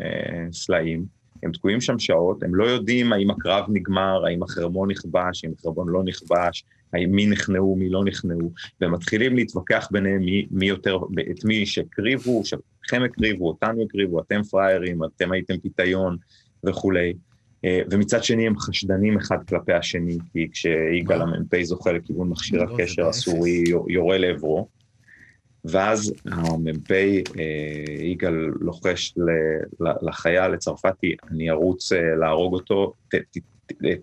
אה, 0.00 0.46
סלעים, 0.52 1.04
הם 1.44 1.52
תקועים 1.52 1.80
שם 1.80 1.98
שעות, 1.98 2.42
הם 2.42 2.54
לא 2.54 2.64
יודעים 2.64 3.12
האם 3.12 3.30
הקרב 3.30 3.64
נגמר, 3.68 4.26
האם 4.26 4.42
החרמון 4.42 4.90
נכבש, 4.90 5.44
האם 5.44 5.52
החרמון 5.58 5.88
לא 5.88 6.02
נכבש, 6.04 6.64
האם 6.92 7.10
מי 7.10 7.26
נכנעו, 7.26 7.76
מי 7.76 7.88
לא 7.88 8.04
נכנעו, 8.04 8.52
והם 8.80 8.92
מתחילים 8.92 9.36
להתווכח 9.36 9.88
ביניהם 9.90 10.24
מי, 10.24 10.46
מי 10.50 10.66
יותר, 10.66 10.98
את 11.30 11.44
מי 11.44 11.66
שהקריבו, 11.66 12.44
שאתכם 12.44 13.02
הקריבו, 13.02 13.48
אותנו 13.48 13.82
הקריבו, 13.82 14.20
אתם 14.20 14.42
פראיירים, 14.42 15.04
אתם 15.04 15.32
הייתם 15.32 15.58
פיתיון 15.58 16.16
וכולי. 16.66 17.12
אה, 17.64 17.80
ומצד 17.90 18.24
שני 18.24 18.46
הם 18.46 18.58
חשדנים 18.58 19.16
אחד 19.16 19.36
כלפי 19.48 19.72
השני, 19.72 20.18
כי 20.32 20.48
כשיגאל 20.52 21.22
המ"פ 21.22 21.62
זוכה 21.62 21.92
לכיוון 21.92 22.28
מכשיר 22.28 22.64
לא, 22.64 22.74
הקשר 22.74 23.08
הסורי, 23.08 23.64
יורה 23.88 24.18
לעברו. 24.18 24.68
ואז 25.64 26.14
המ"פ 26.24 26.92
אה, 26.92 27.14
יגאל 28.00 28.34
לוחש 28.60 29.14
לחייל, 30.02 30.52
לצרפתי, 30.52 31.16
אני 31.30 31.50
ארוץ 31.50 31.92
אה, 31.92 32.16
להרוג 32.20 32.54
אותו, 32.54 32.92
ת, 33.08 33.14
ת, 33.14 33.38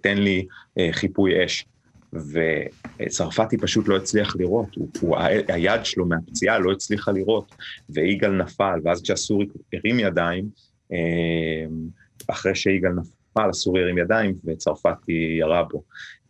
תן 0.02 0.18
לי 0.18 0.46
חיפוי 0.92 1.46
אש. 1.46 1.66
וצרפתי 2.14 3.58
פשוט 3.58 3.88
לא 3.88 3.98
הצליח 3.98 4.36
לראות, 4.36 4.76
הוא, 4.76 4.88
הוא, 5.02 5.18
היד 5.48 5.86
שלו 5.86 6.06
מהפציעה 6.06 6.60
לא 6.60 6.72
הצליחה 6.72 7.12
לראות, 7.12 7.56
ויגאל 7.90 8.32
נפל, 8.32 8.80
ואז 8.84 9.02
כשהסורי 9.02 9.46
הרים 9.74 10.00
ידיים, 10.00 10.50
אה, 10.92 11.66
אחרי 12.28 12.56
שיגאל 12.56 12.92
נפל, 12.92 13.21
הסורי 13.38 13.82
הרים 13.82 13.98
ידיים, 13.98 14.36
וצרפתי 14.46 15.38
ירה 15.40 15.64
בו 15.64 15.84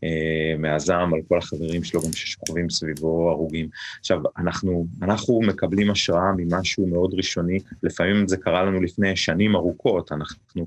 אה, 0.04 0.58
מהזעם 0.58 1.14
על 1.14 1.20
כל 1.28 1.38
החברים 1.38 1.84
שלו, 1.84 2.02
גם 2.02 2.14
ששוכבים 2.14 2.70
סביבו 2.70 3.30
הרוגים. 3.30 3.70
עכשיו, 4.00 4.20
אנחנו, 4.38 4.88
אנחנו 5.02 5.42
מקבלים 5.42 5.92
השראה 5.92 6.32
ממשהו 6.38 6.88
מאוד 6.88 7.14
ראשוני, 7.14 7.60
לפעמים 7.84 8.28
זה 8.28 8.38
קרה 8.38 8.64
לנו 8.64 8.82
לפני 8.82 9.16
שנים 9.16 9.56
ארוכות, 9.56 10.12
אנחנו 10.12 10.66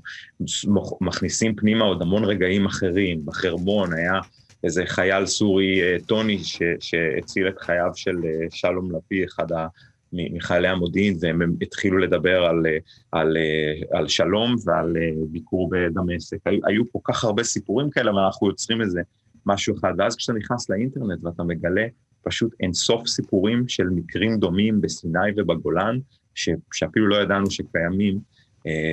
מכניסים 1.01 1.55
פנימה 1.55 1.85
עוד 1.85 2.01
המון 2.01 2.23
רגעים 2.23 2.65
אחרים, 2.65 3.25
בחרמון 3.25 3.93
היה... 3.93 4.19
איזה 4.63 4.83
חייל 4.85 5.25
סורי, 5.25 5.81
אה, 5.81 5.97
טוני, 6.05 6.39
שהציל 6.79 7.47
את 7.47 7.59
חייו 7.59 7.91
של 7.95 8.15
אה, 8.25 8.47
שלום 8.51 8.91
לפי, 8.95 9.25
אחד. 9.25 9.47
מחיילי 10.15 10.67
המודיעין, 10.67 11.17
והם 11.19 11.55
התחילו 11.61 11.97
לדבר 11.97 12.45
על, 12.45 12.65
אה, 12.65 12.77
על, 13.11 13.37
על 13.91 14.07
שלום 14.07 14.55
ועל 14.65 14.97
ביקור 15.29 15.69
בדמשק. 15.69 16.37
היו, 16.45 16.59
היו 16.65 16.83
כל 16.91 16.99
כך 17.03 17.23
הרבה 17.23 17.43
סיפורים 17.43 17.89
כאלה, 17.89 18.11
אבל 18.11 18.19
אנחנו 18.19 18.47
יוצרים 18.47 18.81
איזה 18.81 19.01
משהו 19.45 19.75
אחד. 19.77 19.93
ואז 19.97 20.15
כשאתה 20.15 20.37
נכנס 20.37 20.69
לאינטרנט 20.69 21.23
ואתה 21.23 21.43
מגלה 21.43 21.85
פשוט 22.23 22.53
אינסוף 22.59 23.07
סיפורים 23.07 23.67
של 23.67 23.89
מקרים 23.89 24.37
דומים 24.37 24.81
בסיני 24.81 25.29
ובגולן, 25.37 25.99
ש, 26.35 26.49
שאפילו 26.73 27.07
לא 27.07 27.15
ידענו 27.15 27.51
שקיימים, 27.51 28.19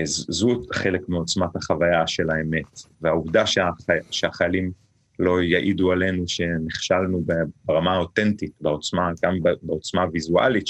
זו 0.04 0.62
חלק 0.72 1.08
מעוצמת 1.08 1.56
החוויה 1.56 2.06
של 2.06 2.30
האמת. 2.30 2.80
והעובדה 3.00 3.46
שהחי, 3.46 3.92
שהחיילים 4.10 4.72
לא 5.18 5.42
יעידו 5.42 5.92
עלינו 5.92 6.24
שנכשלנו 6.26 7.24
ברמה 7.64 7.94
האותנטית, 7.94 8.52
בעוצמה, 8.60 9.10
גם 9.24 9.34
בעוצמה 9.62 10.02
הוויזואלית 10.02 10.66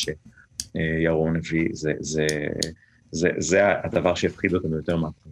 שירון 0.73 1.37
הביא, 1.37 1.69
זה, 1.73 1.93
זה, 2.01 2.27
זה, 3.13 3.29
זה 3.39 3.61
הדבר 3.85 4.15
שהפחיד 4.15 4.55
אותנו 4.55 4.77
יותר 4.77 4.97
מהכל. 4.97 5.31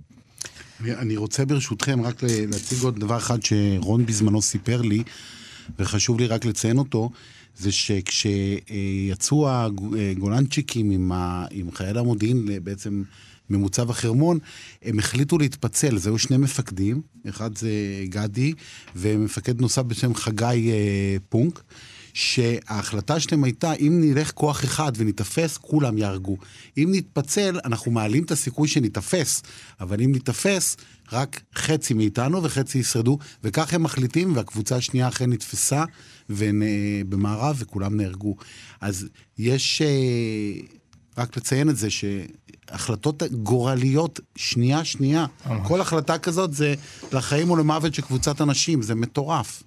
אני 0.84 1.16
רוצה 1.16 1.44
ברשותכם 1.44 2.02
רק 2.02 2.22
להציג 2.22 2.82
עוד 2.82 3.00
דבר 3.00 3.16
אחד 3.16 3.38
שרון 3.42 4.06
בזמנו 4.06 4.42
סיפר 4.42 4.82
לי, 4.82 5.02
וחשוב 5.78 6.20
לי 6.20 6.26
רק 6.26 6.44
לציין 6.44 6.78
אותו, 6.78 7.10
זה 7.56 7.72
שכשיצאו 7.72 9.48
הגולנצ'יקים 9.50 10.90
עם, 10.90 11.12
ה, 11.12 11.46
עם 11.50 11.70
חייל 11.72 11.98
המודיעין 11.98 12.48
בעצם 12.62 13.02
ממוצב 13.50 13.90
החרמון, 13.90 14.38
הם 14.82 14.98
החליטו 14.98 15.38
להתפצל, 15.38 15.98
זהו 15.98 16.18
שני 16.18 16.36
מפקדים, 16.36 17.02
אחד 17.28 17.58
זה 17.58 17.70
גדי 18.04 18.52
ומפקד 18.96 19.60
נוסף 19.60 19.82
בשם 19.82 20.14
חגי 20.14 20.70
אה, 20.70 21.16
פונק. 21.28 21.62
שההחלטה 22.14 23.20
שלהם 23.20 23.44
הייתה, 23.44 23.72
אם 23.72 24.00
נלך 24.00 24.30
כוח 24.30 24.64
אחד 24.64 24.92
וניתפס, 24.96 25.56
כולם 25.56 25.98
יהרגו. 25.98 26.36
אם 26.78 26.88
נתפצל, 26.92 27.58
אנחנו 27.64 27.90
מעלים 27.90 28.24
את 28.24 28.30
הסיכוי 28.30 28.68
שניתפס, 28.68 29.42
אבל 29.80 30.02
אם 30.02 30.12
ניתפס, 30.12 30.76
רק 31.12 31.40
חצי 31.54 31.94
מאיתנו 31.94 32.42
וחצי 32.42 32.78
ישרדו, 32.78 33.18
וכך 33.44 33.74
הם 33.74 33.82
מחליטים, 33.82 34.36
והקבוצה 34.36 34.76
השנייה 34.76 35.08
אכן 35.08 35.32
נתפסה 35.32 35.84
במערב 37.08 37.56
וכולם 37.58 37.96
נהרגו. 37.96 38.36
אז 38.80 39.08
יש, 39.38 39.82
אה, 39.82 40.60
רק 41.18 41.36
לציין 41.36 41.70
את 41.70 41.76
זה, 41.76 41.90
ש... 41.90 42.04
החלטות 42.70 43.22
גורליות, 43.22 44.20
שנייה-שנייה. 44.36 45.26
כל 45.62 45.80
החלטה 45.80 46.18
כזאת 46.18 46.54
זה 46.54 46.74
לחיים 47.12 47.50
או 47.50 47.56
למוות 47.56 47.94
של 47.94 48.02
קבוצת 48.02 48.40
אנשים, 48.40 48.82
זה 48.82 48.94
מטורף. 48.94 49.62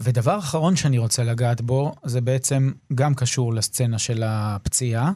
ודבר 0.00 0.38
אחרון 0.38 0.76
שאני 0.76 0.98
רוצה 0.98 1.24
לגעת 1.24 1.60
בו, 1.60 1.94
זה 2.04 2.20
בעצם 2.20 2.72
גם 2.94 3.14
קשור 3.14 3.54
לסצנה 3.54 3.98
של 3.98 4.22
הפציעה, 4.26 5.12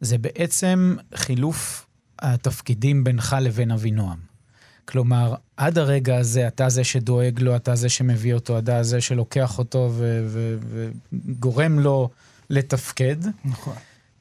זה 0.00 0.18
בעצם 0.18 0.96
חילוף 1.14 1.86
התפקידים 2.18 3.04
בינך 3.04 3.36
לבין 3.40 3.70
אבינועם. 3.70 4.18
כלומר, 4.84 5.34
עד 5.56 5.78
הרגע 5.78 6.18
הזה 6.18 6.48
אתה 6.48 6.68
זה 6.68 6.84
שדואג 6.84 7.40
לו, 7.40 7.56
אתה 7.56 7.74
זה 7.74 7.88
שמביא 7.88 8.34
אותו, 8.34 8.58
אתה 8.58 8.82
זה 8.82 9.00
שלוקח 9.00 9.58
אותו 9.58 9.92
וגורם 11.08 11.78
לו 11.78 12.10
לתפקד, 12.50 13.16
נכון. 13.44 13.74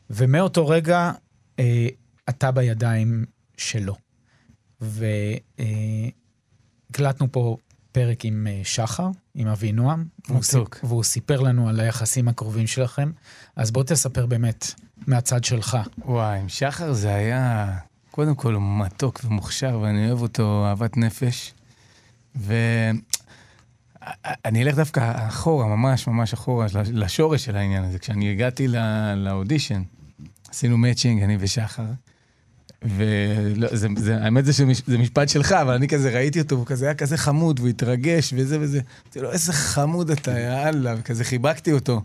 ומאותו 0.10 0.68
רגע 0.68 1.12
אה, 1.60 1.88
אתה 2.30 2.52
בידיים 2.52 3.26
שלו. 3.58 3.96
והקלטנו 6.92 7.32
פה 7.32 7.58
פרק 7.92 8.26
עם 8.26 8.48
אה, 8.48 8.62
שחר, 8.64 9.10
עם 9.36 9.48
אבינועם. 9.48 10.06
והוא 10.28 10.40
מתוק. 10.40 10.76
סיפ- 10.76 10.84
והוא 10.86 11.04
סיפר 11.04 11.40
לנו 11.42 11.70
על 11.70 11.80
היחסים 11.80 12.28
הקרובים 12.28 12.68
שלכם. 12.68 13.12
אז 13.56 13.72
בוא 13.72 13.84
תספר 13.84 14.26
באמת 14.26 14.72
מהצד 15.08 15.44
שלך. 15.44 15.78
וואי, 16.06 16.40
עם 16.40 16.50
שחר 16.50 16.94
זה 16.94 17.14
היה, 17.16 17.78
קודם 18.12 18.36
כל 18.36 18.54
הוא 18.54 18.80
מתוק 18.80 19.22
ומוכשר, 19.24 19.80
ואני 19.82 20.08
אוהב 20.08 20.22
אותו 20.22 20.66
אהבת 20.66 20.98
נפש. 20.98 21.54
ואני 22.36 22.94
אלך 24.64 24.76
דווקא 24.76 25.28
אחורה, 25.28 25.68
ממש 25.68 26.08
ממש 26.08 26.34
אחורה, 26.34 26.68
לשורש 26.94 27.46
של 27.46 27.56
העניין 27.58 27.84
הזה. 27.84 28.00
כשאני 28.00 28.32
הגעתי 28.32 28.68
לא- 28.68 28.80
לאודישן, 29.16 29.82
עשינו 30.50 30.78
מאצ'ינג, 30.78 31.24
אני 31.24 31.38
ושחר. 31.40 31.84
והאמת 32.82 34.46
זה 34.46 34.54
שזה 34.54 34.98
משפט 34.98 35.30
שלך, 35.30 35.52
אבל 35.52 35.74
אני 35.74 35.88
כזה 35.88 36.10
ראיתי 36.10 36.40
אותו, 36.40 36.56
הוא 36.56 36.66
כזה 36.66 36.86
היה 36.86 36.94
כזה 36.94 37.18
חמוד, 37.18 37.60
והוא 37.60 37.70
התרגש 37.70 38.34
וזה 38.38 38.60
וזה. 38.60 38.80
אמרתי 39.04 39.20
לו, 39.20 39.32
איזה 39.32 39.54
חמוד 39.54 40.12
אתה, 40.12 40.40
יאללה, 40.40 40.96
וכזה 40.98 41.24
חיבקתי 41.24 41.72
אותו. 41.72 42.02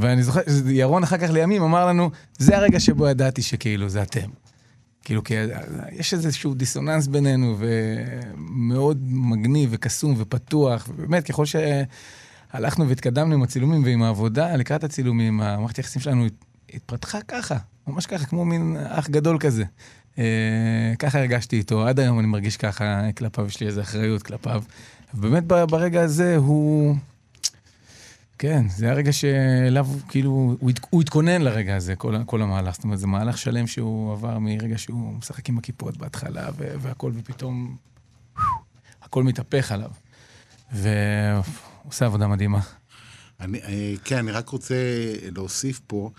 ואני 0.00 0.22
זוכר, 0.22 0.40
ירון 0.66 1.02
אחר 1.02 1.18
כך 1.18 1.30
לימים 1.30 1.62
אמר 1.62 1.86
לנו, 1.86 2.10
זה 2.38 2.56
הרגע 2.56 2.80
שבו 2.80 3.08
ידעתי 3.08 3.42
שכאילו 3.42 3.88
זה 3.88 4.02
אתם. 4.02 4.28
כאילו, 5.04 5.24
כי 5.24 5.34
יש 5.92 6.14
איזשהו 6.14 6.54
דיסוננס 6.54 7.06
בינינו, 7.06 7.56
ומאוד 7.58 8.98
מגניב 9.10 9.70
וקסום 9.72 10.14
ופתוח, 10.18 10.88
ובאמת, 10.88 11.24
ככל 11.26 11.44
שהלכנו 11.46 12.88
והתקדמנו 12.88 13.34
עם 13.34 13.42
הצילומים 13.42 13.84
ועם 13.84 14.02
העבודה, 14.02 14.56
לקראת 14.56 14.84
הצילומים, 14.84 15.40
המערכת 15.40 15.76
היחסים 15.76 16.02
שלנו 16.02 16.26
התפתחה 16.74 17.18
ככה, 17.28 17.56
ממש 17.86 18.06
ככה, 18.06 18.26
כמו 18.26 18.44
מין 18.44 18.76
אח 18.88 19.08
גדול 19.08 19.38
כזה. 19.40 19.64
אה, 20.18 20.92
ככה 20.98 21.18
הרגשתי 21.18 21.56
איתו, 21.56 21.86
עד 21.86 22.00
היום 22.00 22.18
אני 22.18 22.26
מרגיש 22.26 22.56
ככה 22.56 23.12
כלפיו, 23.12 23.46
יש 23.46 23.60
לי 23.60 23.66
איזו 23.66 23.80
אחריות 23.80 24.22
כלפיו. 24.22 24.62
ובאמת 25.14 25.44
ב- 25.46 25.64
ברגע 25.64 26.02
הזה 26.02 26.36
הוא... 26.36 26.96
כן, 28.38 28.68
זה 28.68 28.90
הרגע 28.90 29.12
שאליו, 29.12 29.86
כאילו, 30.08 30.30
הוא, 30.30 30.70
הת, 30.70 30.80
הוא 30.90 31.02
התכונן 31.02 31.42
לרגע 31.42 31.76
הזה, 31.76 31.96
כל, 31.96 32.16
כל 32.26 32.42
המהלך. 32.42 32.74
זאת 32.74 32.84
אומרת, 32.84 32.98
זה 32.98 33.06
מהלך 33.06 33.38
שלם 33.38 33.66
שהוא 33.66 34.12
עבר 34.12 34.38
מרגע 34.38 34.78
שהוא 34.78 35.14
משחק 35.14 35.48
עם 35.48 35.58
הכיפות 35.58 35.96
בהתחלה, 35.96 36.48
ו- 36.56 36.74
והכל, 36.80 37.12
ופתאום 37.14 37.76
הכל 39.02 39.22
מתהפך 39.22 39.72
עליו. 39.72 39.90
והוא 40.72 41.42
עושה 41.88 42.06
עבודה 42.06 42.26
מדהימה. 42.26 42.60
אני, 43.40 43.58
אה, 43.62 43.94
כן, 44.04 44.18
אני 44.18 44.30
רק 44.30 44.48
רוצה 44.48 44.74
להוסיף 45.34 45.80
פה, 45.86 46.10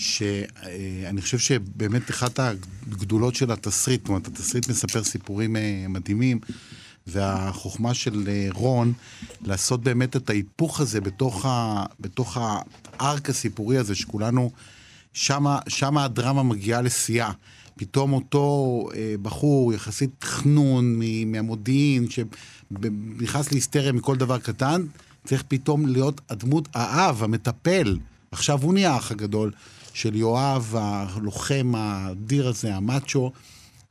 שאני 0.00 1.20
חושב 1.22 1.38
שבאמת 1.38 2.10
אחת 2.10 2.38
הגדולות 2.38 3.34
של 3.34 3.52
התסריט, 3.52 4.00
זאת 4.00 4.08
אומרת, 4.08 4.26
התסריט 4.26 4.68
מספר 4.68 5.04
סיפורים 5.04 5.56
אה, 5.56 5.84
מדהימים, 5.88 6.40
והחוכמה 7.06 7.94
של 7.94 8.28
אה, 8.28 8.48
רון, 8.52 8.92
לעשות 9.44 9.82
באמת 9.82 10.16
את 10.16 10.30
ההיפוך 10.30 10.80
הזה 10.80 11.00
בתוך, 11.00 11.46
ה, 11.46 11.84
בתוך 12.00 12.38
הארק 12.40 13.30
הסיפורי 13.30 13.78
הזה, 13.78 13.94
שכולנו, 13.94 14.50
שמה, 15.12 15.58
שמה 15.68 16.04
הדרמה 16.04 16.42
מגיעה 16.42 16.82
לשיאה. 16.82 17.30
פתאום 17.76 18.12
אותו 18.12 18.88
אה, 18.94 19.14
בחור 19.22 19.72
יחסית 19.72 20.24
חנון 20.24 21.00
מהמודיעין, 21.26 22.06
שנכנס 22.10 23.52
להיסטריה 23.52 23.92
מכל 23.92 24.16
דבר 24.16 24.38
קטן, 24.38 24.82
צריך 25.24 25.44
פתאום 25.48 25.86
להיות 25.86 26.20
הדמות 26.30 26.68
האב, 26.74 27.22
המטפל. 27.22 27.98
עכשיו 28.32 28.62
הוא 28.62 28.74
נהיה 28.74 28.92
האח 28.92 29.10
הגדול 29.10 29.52
של 29.92 30.16
יואב, 30.16 30.74
הלוחם 30.78 31.72
האדיר 31.76 32.48
הזה, 32.48 32.74
המאצ'ו, 32.74 33.32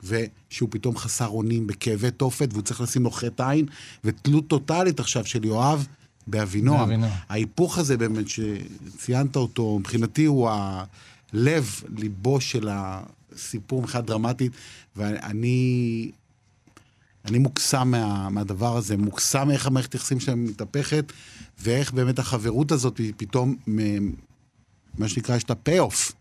ושהוא 0.02 0.68
פתאום 0.70 0.96
חסר 0.96 1.28
אונים 1.28 1.66
בכאבי 1.66 2.10
תופת, 2.10 2.48
והוא 2.52 2.62
צריך 2.62 2.80
לשים 2.80 3.02
לו 3.02 3.10
חטא 3.10 3.42
עין, 3.42 3.66
ותלות 4.04 4.48
טוטאלית 4.48 5.00
עכשיו 5.00 5.26
של 5.26 5.44
יואב 5.44 5.86
באבינועם. 6.26 6.88
באבינועם. 6.88 7.12
ההיפוך 7.28 7.78
הזה 7.78 7.96
באמת, 7.96 8.24
שציינת 8.28 9.36
אותו, 9.36 9.78
מבחינתי 9.78 10.24
הוא 10.24 10.50
הלב, 10.50 11.80
ליבו 11.96 12.40
של 12.40 12.68
הסיפור 12.70 13.82
מבחינה 13.82 14.02
דרמטית, 14.02 14.52
ואני 14.96 16.10
אני 17.24 17.38
מוקסם 17.38 17.90
מה, 17.90 18.28
מהדבר 18.30 18.76
הזה, 18.76 18.96
מוקסם 18.96 19.50
איך 19.50 19.66
המערכת 19.66 19.94
יחסים 19.94 20.20
שלהם 20.20 20.44
מתהפכת, 20.44 21.12
ואיך 21.62 21.92
באמת 21.92 22.18
החברות 22.18 22.72
הזאת 22.72 23.00
פתאום, 23.16 23.56
מה 24.98 25.08
שנקרא, 25.08 25.36
יש 25.36 25.44
את 25.44 25.50
הפי-אוף. 25.50 26.12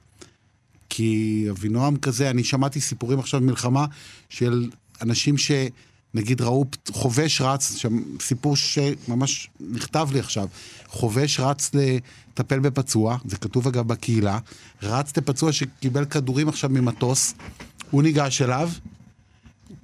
כי 0.89 1.45
אבינועם 1.51 1.97
כזה, 1.97 2.29
אני 2.29 2.43
שמעתי 2.43 2.81
סיפורים 2.81 3.19
עכשיו 3.19 3.39
במלחמה 3.39 3.85
של 4.29 4.69
אנשים 5.01 5.35
שנגיד 5.37 6.41
ראו 6.41 6.65
חובש 6.91 7.41
רץ, 7.41 7.85
סיפור 8.19 8.55
שממש 8.55 9.49
נכתב 9.59 10.09
לי 10.13 10.19
עכשיו, 10.19 10.47
חובש 10.87 11.39
רץ 11.39 11.71
לטפל 11.73 12.59
בפצוע, 12.59 13.17
זה 13.25 13.37
כתוב 13.37 13.67
אגב 13.67 13.87
בקהילה, 13.87 14.39
רץ 14.83 15.17
לפצוע 15.17 15.51
שקיבל 15.51 16.05
כדורים 16.05 16.49
עכשיו 16.49 16.69
ממטוס, 16.69 17.33
הוא 17.91 18.03
ניגש 18.03 18.41
אליו, 18.41 18.69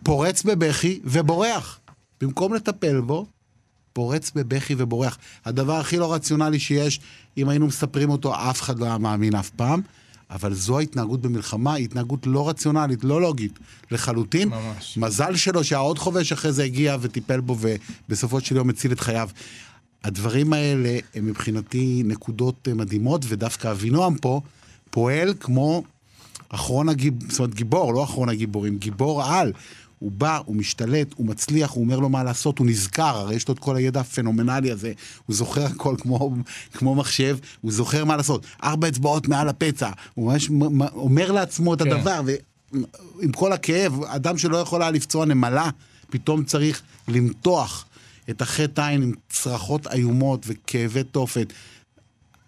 פורץ 0.04 0.44
בבכי 0.44 1.00
ובורח. 1.04 1.80
במקום 2.22 2.54
לטפל 2.54 3.02
בו, 3.02 3.26
פורץ 3.96 4.32
בבכי 4.36 4.76
ובורח. 4.78 5.18
הדבר 5.46 5.74
הכי 5.74 5.98
לא 5.98 6.14
רציונלי 6.14 6.60
שיש, 6.60 7.00
אם 7.38 7.50
היינו 7.50 7.68
מספרים 7.68 8.10
אותו, 8.10 8.36
אף 8.36 8.62
אחד 8.62 8.80
לא 8.80 8.86
היה 8.86 8.98
מאמין 8.98 9.36
אף 9.36 9.50
פעם. 9.50 9.82
אבל 10.30 10.54
זו 10.54 10.80
ההתנהגות 10.80 11.22
במלחמה, 11.22 11.74
היא 11.74 11.86
התנהגות 11.86 12.28
לא 12.28 12.50
רציונלית, 12.50 13.04
לא 13.04 13.22
לוגית, 13.22 13.60
לחלוטין. 13.92 14.50
ממש. 14.50 14.98
מזל 14.98 15.36
שלו 15.36 15.64
שהעוד 15.64 16.00
חובש 16.00 16.32
אחרי 16.32 16.52
זה 16.52 16.64
הגיע 16.64 16.98
וטיפל 17.02 17.40
בו, 17.40 17.58
ובסופו 18.10 18.42
של 18.42 18.56
יום 18.56 18.70
הציל 18.70 18.92
את 18.92 19.00
חייו. 19.00 19.30
הדברים 20.04 20.54
האלה 20.54 21.00
הם 21.16 21.26
מבחינתי 21.26 22.04
נקודות 22.06 22.68
מדהימות, 22.76 23.22
ודווקא 23.28 23.72
אבינועם 23.72 24.18
פה 24.18 24.42
פועל 24.90 25.34
כמו 25.40 25.84
אחרון 26.50 26.90
הגיבור, 26.90 27.30
זאת 27.30 27.40
אומרת 27.40 27.56
גיבור, 27.56 27.94
לא 27.94 28.04
אחרון 28.04 28.30
הגיבורים, 28.30 28.78
גיבור 28.78 29.24
על. 29.24 29.54
הוא 30.00 30.12
בא, 30.12 30.40
הוא 30.46 30.56
משתלט, 30.56 31.14
הוא 31.16 31.26
מצליח, 31.26 31.72
הוא 31.72 31.84
אומר 31.84 32.00
לו 32.00 32.10
מה 32.10 32.24
לעשות, 32.24 32.60
הוא 32.60 32.68
נזכר, 32.68 33.18
הרי 33.18 33.36
יש 33.36 33.48
לו 33.48 33.54
את 33.54 33.60
כל 33.60 33.76
הידע 33.76 34.00
הפנומנלי 34.00 34.72
הזה, 34.72 34.94
הוא 35.26 35.36
זוכר 35.36 35.66
הכל 35.66 35.96
כמו, 36.00 36.36
כמו 36.74 36.96
מחשב, 36.96 37.38
הוא 37.62 37.72
זוכר 37.72 38.06
מה 38.06 38.18
לעשות. 38.18 38.46
ארבע 38.64 38.88
אצבעות 38.88 39.28
מעל 39.28 39.50
הפצע, 39.50 39.90
הוא 40.14 40.32
ממש 40.32 40.50
אומר 40.96 41.32
לעצמו 41.32 41.74
את 41.74 41.82
כן. 41.82 41.92
הדבר, 41.92 42.22
ועם 42.26 43.32
כל 43.32 43.54
הכאב, 43.54 44.04
אדם 44.04 44.38
שלא 44.38 44.58
יכול 44.58 44.82
היה 44.82 44.92
לפצוע 44.92 45.26
נמלה, 45.26 45.70
פתאום 46.10 46.44
צריך 46.44 46.82
למתוח 47.08 47.86
את 48.30 48.42
החטא 48.42 48.82
עין 48.82 49.04
עם 49.04 49.14
צרחות 49.30 49.88
איומות 49.88 50.46
וכאבי 50.48 51.04
תופת. 51.04 51.54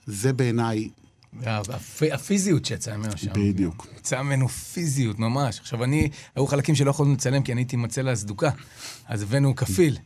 זה 0.08 0.34
בעיניי, 0.34 0.90
הפיזיות 2.12 2.66
שיצאה 2.66 2.98
ממנו 2.98 3.18
שם. 3.18 3.34
בדיוק. 3.34 3.88
יצאה 3.98 4.24
ממנו 4.24 4.50
פיזיות, 4.50 5.20
ממש. 5.20 5.60
עכשיו, 5.60 5.84
אני, 5.84 6.10
היו 6.36 6.48
חלקים 6.48 6.76
שלא 6.76 6.90
יכולנו 6.90 7.14
לצלם 7.14 7.44
כי 7.44 7.52
אני 7.52 7.62
הייתי 7.62 7.76
עם 7.76 7.86
הצלע 7.86 8.12
הסדוקה. 8.12 8.50
אז 9.08 9.22
הבאנו 9.22 9.56
כפיל. 9.56 9.98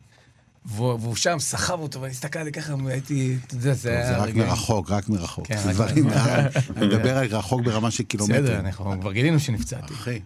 והוא, 0.66 1.16
שם 1.16 1.39
סחב 1.39 1.80
אותו, 1.80 2.01
ואני 2.01 2.12
הסתכלתי 2.12 2.51
ככה, 2.51 2.76
והייתי, 2.86 3.38
אתה 3.47 3.55
יודע, 3.55 3.74
זה 3.74 3.89
היה... 3.89 4.08
זה 4.08 4.18
רק 4.18 4.36
מרחוק, 4.36 4.91
רק 4.91 5.10
מרחוק. 5.10 5.47
כן, 5.47 5.58
זה 5.58 5.74
דברים. 5.74 6.10
אני 6.78 6.88
מדבר 6.88 7.18
על 7.18 7.26
רחוק 7.26 7.62
ברמה 7.62 7.91
של 7.91 8.03
בסדר, 8.03 8.26
קילומטרים. 8.26 8.66
אנחנו 8.66 9.01
כבר 9.01 9.12
גילינו 9.12 9.39
שנפצעתי. 9.39 9.93
אחי. 9.93 10.20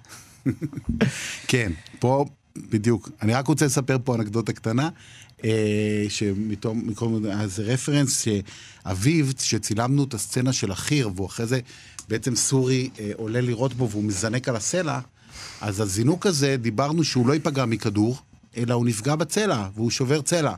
כן, 1.47 1.71
פה, 1.99 2.25
בדיוק. 2.55 3.09
אני 3.21 3.34
רק 3.34 3.47
רוצה 3.47 3.65
לספר 3.65 3.97
פה 4.03 4.15
אנקדוטה 4.15 4.53
קטנה, 4.53 4.89
אה, 5.43 6.05
שמתום, 6.09 6.81
מכל 6.86 7.07
אז 7.31 7.59
רפרנס 7.59 8.23
שאביו, 8.23 9.25
שצילמנו 9.39 10.03
את 10.03 10.13
הסצנה 10.13 10.53
של 10.53 10.71
החי"ר, 10.71 11.09
והוא 11.15 11.27
אחרי 11.27 11.45
זה, 11.45 11.59
בעצם 12.09 12.36
סורי 12.36 12.89
אה, 12.99 13.11
עולה 13.15 13.41
לירות 13.41 13.73
בו 13.73 13.89
והוא 13.89 14.03
מזנק 14.03 14.49
על 14.49 14.55
הסלע, 14.55 14.99
אז 15.61 15.79
הזינוק 15.79 16.25
הזה, 16.25 16.57
דיברנו 16.57 17.03
שהוא 17.03 17.27
לא 17.27 17.33
ייפגע 17.33 17.65
מכדור, 17.65 18.17
אלא 18.57 18.73
הוא 18.73 18.86
נפגע 18.86 19.15
בצלע, 19.15 19.67
והוא 19.75 19.91
שובר 19.91 20.21
צלע. 20.21 20.53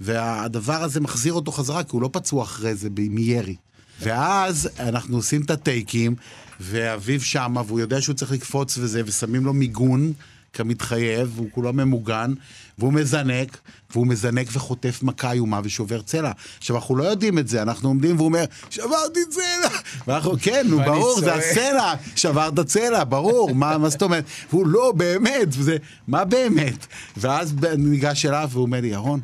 והדבר 0.00 0.82
הזה 0.82 1.00
מחזיר 1.00 1.32
אותו 1.32 1.52
חזרה, 1.52 1.84
כי 1.84 1.90
הוא 1.92 2.02
לא 2.02 2.10
פצוע 2.12 2.42
אחרי 2.42 2.74
זה 2.74 2.88
מירי. 2.96 3.56
ואז 4.00 4.68
אנחנו 4.78 5.16
עושים 5.16 5.42
את 5.42 5.50
הטייקים, 5.50 6.14
ואביב 6.60 7.22
שמה, 7.22 7.62
והוא 7.66 7.80
יודע 7.80 8.00
שהוא 8.00 8.14
צריך 8.14 8.32
לקפוץ 8.32 8.78
וזה, 8.78 9.02
ושמים 9.06 9.44
לו 9.44 9.52
מיגון. 9.52 10.12
כמתחייב, 10.56 11.32
והוא 11.34 11.48
כולו 11.50 11.72
ממוגן, 11.72 12.32
והוא 12.78 12.92
מזנק, 12.92 13.58
והוא 13.90 14.06
מזנק 14.06 14.48
וחוטף 14.52 15.02
מכה 15.02 15.32
איומה 15.32 15.60
ושובר 15.64 16.02
צלע. 16.02 16.32
עכשיו, 16.58 16.76
אנחנו 16.76 16.96
לא 16.96 17.04
יודעים 17.04 17.38
את 17.38 17.48
זה, 17.48 17.62
אנחנו 17.62 17.88
עומדים 17.88 18.16
והוא 18.16 18.26
אומר, 18.26 18.44
שברתי 18.70 19.20
צלע! 19.30 19.78
ואנחנו, 20.06 20.32
כן, 20.40 20.66
נו, 20.68 20.78
ברור, 20.78 21.20
זה 21.20 21.34
הסצנה, 21.34 21.94
שברת 22.16 22.60
צלע, 22.60 23.04
ברור, 23.04 23.54
מה, 23.54 23.78
מה 23.78 23.88
זאת 23.88 24.02
אומרת? 24.02 24.24
והוא 24.50 24.66
לא, 24.66 24.92
באמת, 24.96 25.48
וזה, 25.50 25.76
מה 26.08 26.24
באמת? 26.24 26.86
ואז 27.16 27.54
ניגש 27.78 28.26
אליו 28.26 28.48
והוא 28.52 28.62
אומר 28.62 28.80
לי, 28.80 28.88
ירון, 28.88 29.20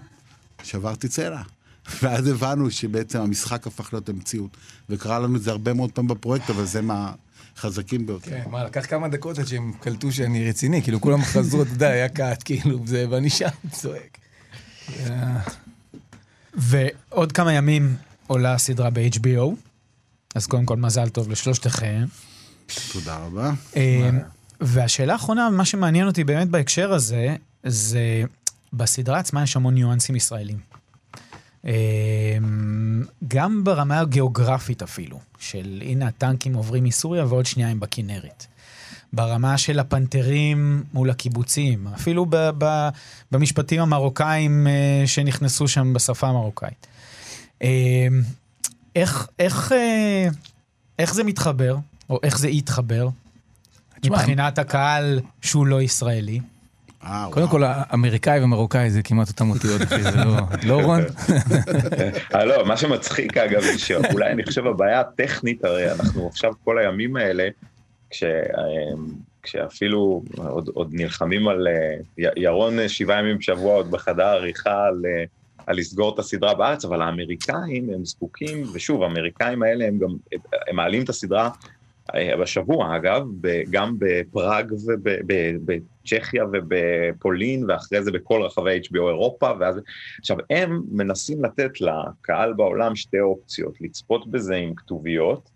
שברתי 0.62 1.08
צלע. 1.08 1.42
ואז 2.02 2.26
הבנו 2.26 2.70
שבעצם 2.70 3.20
המשחק 3.20 3.66
הפך 3.66 3.92
להיות 3.92 4.08
המציאות. 4.08 4.56
וקרה 4.90 5.18
לנו 5.18 5.36
את 5.36 5.42
זה 5.42 5.50
הרבה 5.50 5.72
מאוד 5.72 5.92
פעמים 5.92 6.08
בפרויקט, 6.08 6.50
אבל 6.50 6.64
זה 6.64 6.82
מה... 6.82 7.12
חזקים 7.56 8.06
ביותר. 8.06 8.30
כן, 8.30 8.50
מה, 8.50 8.64
לקח 8.64 8.86
כמה 8.86 9.08
דקות 9.08 9.38
עד 9.38 9.46
שהם 9.46 9.72
קלטו 9.80 10.12
שאני 10.12 10.48
רציני, 10.48 10.82
כאילו 10.82 11.00
כולם 11.00 11.22
חזרו, 11.22 11.62
אתה 11.62 11.70
יודע, 11.70 11.88
היה 11.88 12.08
קאט, 12.08 12.42
כאילו, 12.44 12.78
זה, 12.86 13.06
ואני 13.10 13.30
שם 13.30 13.48
צועק. 13.80 14.18
ועוד 16.54 17.32
כמה 17.32 17.52
ימים 17.52 17.96
עולה 18.26 18.54
הסדרה 18.54 18.90
ב-HBO, 18.90 19.54
אז 20.34 20.46
קודם 20.46 20.66
כל 20.66 20.76
מזל 20.76 21.08
טוב 21.08 21.30
לשלושתכם. 21.30 22.04
תודה 22.92 23.16
רבה. 23.16 23.52
אה, 23.76 24.10
והשאלה 24.60 25.12
האחרונה, 25.12 25.50
מה 25.50 25.64
שמעניין 25.64 26.06
אותי 26.06 26.24
באמת 26.24 26.48
בהקשר 26.48 26.92
הזה, 26.92 27.36
זה 27.64 28.24
בסדרה 28.72 29.18
עצמה 29.18 29.42
יש 29.42 29.56
המון 29.56 29.74
ניואנסים 29.74 30.16
ישראלים. 30.16 30.71
אמ, 31.64 31.72
גם 33.28 33.64
ברמה 33.64 34.00
הגיאוגרפית 34.00 34.82
אפילו, 34.82 35.20
של 35.38 35.82
הנה 35.84 36.06
הטנקים 36.06 36.54
עוברים 36.54 36.84
מסוריה 36.84 37.24
ועוד 37.26 37.46
שנייה 37.46 37.68
הם 37.68 37.80
בכנרת. 37.80 38.46
ברמה 39.12 39.58
של 39.58 39.78
הפנתרים 39.78 40.84
מול 40.94 41.10
הקיבוצים, 41.10 41.86
אפילו 41.94 42.26
ב- 42.26 42.50
ב- 42.58 42.88
במשפטים 43.32 43.80
המרוקאים 43.80 44.66
אה, 44.66 45.02
שנכנסו 45.06 45.68
שם 45.68 45.92
בשפה 45.92 46.28
המרוקאית. 46.28 46.86
אמ, 47.62 47.68
איך, 48.96 49.26
איך, 49.38 49.72
אה, 49.72 50.28
איך 50.98 51.14
זה 51.14 51.24
מתחבר, 51.24 51.76
או 52.10 52.20
איך 52.22 52.38
זה 52.38 52.48
יתחבר, 52.48 53.08
מבחינת 54.04 54.58
הקהל 54.58 55.20
שהוא 55.42 55.66
לא 55.66 55.82
ישראלי? 55.82 56.40
אה, 57.04 57.26
קודם 57.30 57.48
כל, 57.48 57.62
האמריקאי 57.64 58.44
ומרוקאי 58.44 58.90
זה 58.90 59.02
כמעט 59.02 59.28
אותם 59.28 59.50
אותיות, 59.50 59.80
זה 59.88 60.10
לא... 60.16 60.36
לא, 60.68 60.82
רון? 60.82 61.00
אה, 62.34 62.44
לא, 62.44 62.66
מה 62.66 62.76
שמצחיק 62.76 63.36
אגב, 63.36 63.62
שאולי 63.76 64.32
אני 64.32 64.44
חושב 64.44 64.66
הבעיה 64.66 65.00
הטכנית, 65.00 65.64
הרי 65.64 65.92
אנחנו 65.92 66.26
עכשיו 66.26 66.52
כל 66.64 66.78
הימים 66.78 67.16
האלה, 67.16 67.48
אה, 68.22 68.28
כשאפילו 69.42 70.22
עוד, 70.36 70.68
עוד 70.74 70.90
נלחמים 70.92 71.48
על 71.48 71.68
ירון 72.16 72.88
שבעה 72.88 73.18
ימים 73.18 73.38
בשבוע 73.38 73.74
עוד 73.74 73.90
בחדר 73.90 74.26
עריכה 74.26 74.84
על, 74.84 75.02
על 75.66 75.76
לסגור 75.76 76.14
את 76.14 76.18
הסדרה 76.18 76.54
בארץ, 76.54 76.84
אבל 76.84 77.02
האמריקאים 77.02 77.90
הם 77.94 78.04
זקוקים, 78.04 78.62
ושוב, 78.72 79.02
האמריקאים 79.02 79.62
האלה 79.62 79.84
הם 79.86 79.98
גם, 79.98 80.16
הם 80.68 80.76
מעלים 80.76 81.02
את 81.04 81.08
הסדרה 81.08 81.50
בשבוע 82.40 82.96
אגב, 82.96 83.22
גם 83.70 83.96
בפראג 83.98 84.72
ובצ'כיה 85.28 86.44
ובפולין, 86.52 87.70
ואחרי 87.70 88.02
זה 88.02 88.12
בכל 88.12 88.42
רחבי 88.42 88.80
HBO 88.80 89.08
אירופה, 89.08 89.50
ואז... 89.60 89.80
עכשיו, 90.18 90.36
הם 90.50 90.82
מנסים 90.90 91.44
לתת 91.44 91.70
לקהל 91.80 92.52
בעולם 92.52 92.96
שתי 92.96 93.20
אופציות, 93.20 93.80
לצפות 93.80 94.26
בזה 94.26 94.54
עם 94.54 94.74
כתוביות, 94.74 95.50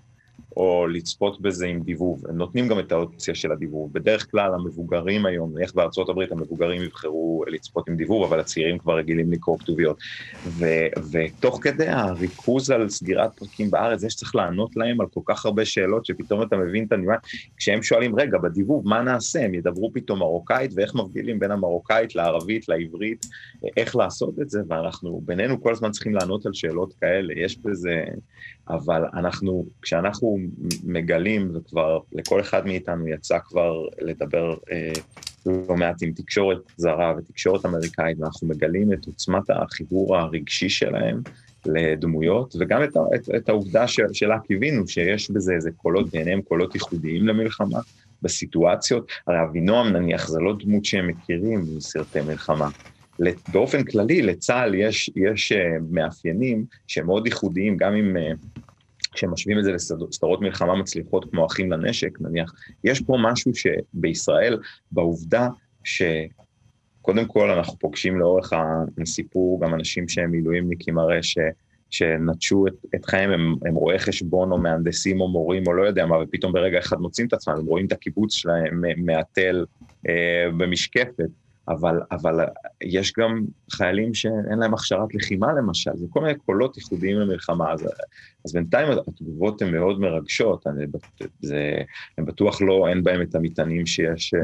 או 0.57 0.87
לצפות 0.87 1.41
בזה 1.41 1.67
עם 1.67 1.81
דיבוב. 1.81 2.27
הם 2.29 2.37
נותנים 2.37 2.69
גם 2.69 2.79
את 2.79 2.93
האופציה 2.93 3.35
של 3.35 3.53
הדיבוב. 3.53 3.93
בדרך 3.93 4.31
כלל 4.31 4.55
המבוגרים 4.55 5.27
היום, 5.27 5.59
איך 5.59 5.75
בארצות 5.75 6.09
הברית 6.09 6.33
המבוגרים 6.33 6.83
יבחרו 6.83 7.45
לצפות 7.47 7.89
עם 7.89 7.97
דיבוב, 7.97 8.25
אבל 8.25 8.41
הצעירים 8.41 8.79
כבר 8.79 8.97
רגילים 8.97 9.33
לקרוא 9.33 9.59
כתוביות. 9.59 9.99
ו- 10.47 10.87
ותוך 11.13 11.59
כדי 11.63 11.89
הריכוז 11.89 12.71
על 12.71 12.89
סגירת 12.89 13.31
פרקים 13.39 13.71
בארץ, 13.71 14.01
זה 14.01 14.11
שצריך 14.11 14.35
לענות 14.35 14.77
להם 14.77 15.01
על 15.01 15.07
כל 15.07 15.21
כך 15.25 15.47
הרבה 15.47 15.65
שאלות, 15.65 16.07
שפתאום 16.07 16.43
אתה 16.43 16.57
מבין 16.57 16.85
את 16.85 16.93
הניואנס, 16.93 17.21
כשהם 17.57 17.83
שואלים, 17.83 18.21
רגע, 18.21 18.39
בדיבוב, 18.39 18.89
מה 18.89 19.03
נעשה? 19.03 19.45
הם 19.45 19.55
ידברו 19.55 19.91
פתאום 19.95 20.19
מרוקאית, 20.19 20.71
ואיך 20.75 20.95
מבדילים 20.95 21.39
בין 21.39 21.51
המרוקאית 21.51 22.15
לערבית, 22.15 22.69
לעברית, 22.69 23.27
איך 23.77 23.97
לעשות 23.97 24.41
את 24.41 24.51
זה, 24.51 24.61
ואנחנו 24.69 25.21
בינינו 25.25 25.63
כל 25.63 25.73
הזמן 25.73 25.91
צריכים 25.91 26.15
לענות 26.15 26.47
על 26.47 26.53
שאלות 26.53 26.95
כאלה. 27.01 27.35
יש 27.37 27.59
בזה... 27.59 28.05
אבל 28.69 29.05
אנחנו, 29.15 29.67
כשאנחנו 29.83 30.39
מגלים, 30.85 31.51
וכבר 31.55 31.99
לכל 32.13 32.41
אחד 32.41 32.67
מאיתנו 32.67 33.09
יצא 33.09 33.39
כבר 33.39 33.85
לדבר 34.01 34.57
אה, 34.73 34.93
לא 35.47 35.77
מעט 35.77 36.03
עם 36.03 36.13
תקשורת 36.13 36.59
זרה 36.77 37.15
ותקשורת 37.19 37.67
אמריקאית, 37.67 38.19
ואנחנו 38.21 38.49
מגלים 38.49 38.93
את 38.93 39.07
עוצמת 39.07 39.51
החיבור 39.51 40.17
הרגשי 40.17 40.69
שלהם 40.69 41.23
לדמויות, 41.67 42.57
וגם 42.61 42.85
את, 42.85 42.97
את, 43.15 43.29
את 43.37 43.49
העובדה 43.49 43.87
ש, 43.87 44.01
שלה 44.13 44.39
קיווינו, 44.39 44.89
שיש 44.89 45.31
בזה 45.31 45.55
איזה 45.55 45.71
קולות, 45.77 46.11
בעיניהם 46.11 46.43
קולות 46.43 46.75
ייחודיים 46.75 47.27
למלחמה, 47.27 47.79
בסיטואציות. 48.23 49.11
הרי 49.27 49.43
אבינועם 49.43 49.89
נניח, 49.93 50.29
זה 50.29 50.41
לא 50.41 50.57
דמות 50.59 50.85
שהם 50.85 51.07
מכירים 51.07 51.65
מסרטי 51.77 52.21
מלחמה. 52.21 52.69
באופן 53.53 53.85
כללי, 53.85 54.23
לצה"ל 54.23 54.75
יש, 54.75 55.11
יש 55.17 55.53
uh, 55.53 55.57
מאפיינים 55.91 56.65
שהם 56.87 57.07
מאוד 57.07 57.27
ייחודיים, 57.27 57.77
גם 57.77 57.95
אם 57.95 58.17
uh, 58.17 58.61
כשמשווים 59.17 59.59
את 59.59 59.65
זה 59.65 59.73
לסדרות 59.73 60.41
מלחמה 60.41 60.75
מצליחות 60.75 61.31
כמו 61.31 61.47
אחים 61.47 61.73
לנשק, 61.73 62.21
נניח, 62.21 62.53
יש 62.85 63.01
פה 63.01 63.17
משהו 63.21 63.53
שבישראל, 63.55 64.59
בעובדה 64.93 65.49
שקודם 65.85 67.27
כל 67.27 67.51
אנחנו 67.51 67.79
פוגשים 67.79 68.19
לאורך 68.19 68.53
הסיפור 69.03 69.61
גם 69.61 69.75
אנשים 69.75 70.09
שהם 70.09 70.31
מילואימניקים 70.31 70.99
הרי 70.99 71.23
ש... 71.23 71.39
שנטשו 71.91 72.67
את, 72.67 72.73
את 72.95 73.05
חייהם, 73.05 73.31
הם, 73.31 73.55
הם 73.67 73.75
רואי 73.75 73.99
חשבון 73.99 74.53
או 74.53 74.59
מהנדסים 74.59 75.21
או 75.21 75.29
מורים 75.29 75.67
או 75.67 75.73
לא 75.73 75.87
יודע 75.87 76.07
מה, 76.07 76.17
ופתאום 76.23 76.53
ברגע 76.53 76.79
אחד 76.79 76.97
מוצאים 76.97 77.27
את 77.27 77.33
עצמם, 77.33 77.55
הם 77.59 77.67
רואים 77.67 77.87
את 77.87 77.93
הקיבוץ 77.93 78.35
שלהם 78.35 78.83
מהתל 78.97 79.65
אה, 80.09 80.47
במשקפת. 80.59 81.31
אבל, 81.69 82.01
אבל 82.11 82.45
יש 82.83 83.13
גם 83.19 83.45
חיילים 83.71 84.15
שאין 84.15 84.59
להם 84.59 84.75
הכשרת 84.75 85.15
לחימה 85.15 85.53
למשל, 85.53 85.91
זה 85.95 86.07
כל 86.11 86.21
מיני 86.21 86.35
קולות 86.35 86.77
ייחודיים 86.77 87.19
למלחמה, 87.19 87.73
אז, 87.73 87.89
אז 88.45 88.53
בינתיים 88.53 88.89
התגובות 89.09 89.63
הן 89.63 89.73
מאוד 89.73 90.01
מרגשות, 90.01 90.67
אני, 90.67 90.87
זה, 91.43 91.79
הם 92.19 92.25
בטוח 92.25 92.63
לא, 92.63 92.89
אין 92.89 93.03
בהם 93.03 93.23
את 93.23 93.35
המטענים 93.35 93.87
שיש 93.87 94.35
uh, 94.35 94.39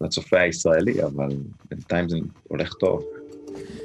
לצופה 0.00 0.40
הישראלי, 0.40 1.04
אבל 1.04 1.28
בינתיים 1.70 2.08
זה 2.08 2.16
הולך 2.48 2.74
טוב. 2.74 3.04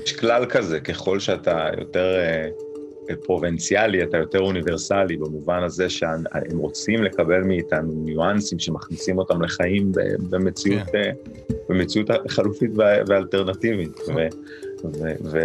יש 0.03 0.19
כלל 0.19 0.45
כזה, 0.45 0.79
ככל 0.79 1.19
שאתה 1.19 1.69
יותר... 1.77 2.19
פרובינציאלי, 3.15 4.03
אתה 4.03 4.17
יותר 4.17 4.39
אוניברסלי, 4.39 5.17
במובן 5.17 5.63
הזה 5.63 5.89
שהם 5.89 6.57
רוצים 6.57 7.03
לקבל 7.03 7.43
מאיתנו 7.43 7.93
ניואנסים 8.05 8.59
שמכניסים 8.59 9.17
אותם 9.17 9.41
לחיים 9.41 9.91
במציאות, 10.29 10.83
כן. 10.91 10.97
אה, 10.97 11.11
במציאות 11.69 12.09
חלופית 12.27 12.71
ואלטרנטיבית. 13.07 13.99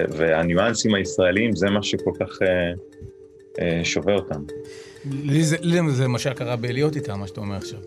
והניואנסים 0.09 0.95
הישראלים 0.95 1.57
זה 1.57 1.71
מה 1.71 1.83
שכל 1.83 2.13
כך 2.21 2.43
אה, 2.43 2.73
אה, 3.61 3.85
שובר 3.85 4.15
אותם. 4.15 4.43
לי 5.11 5.43
זה, 5.45 5.57
זה 5.89 6.09
מה 6.09 6.19
שקרה 6.19 6.57
בלהיות 6.57 6.97
איתה, 6.97 7.17
מה 7.17 7.27
שאתה 7.27 7.41
אומר 7.41 7.57
עכשיו. 7.57 7.79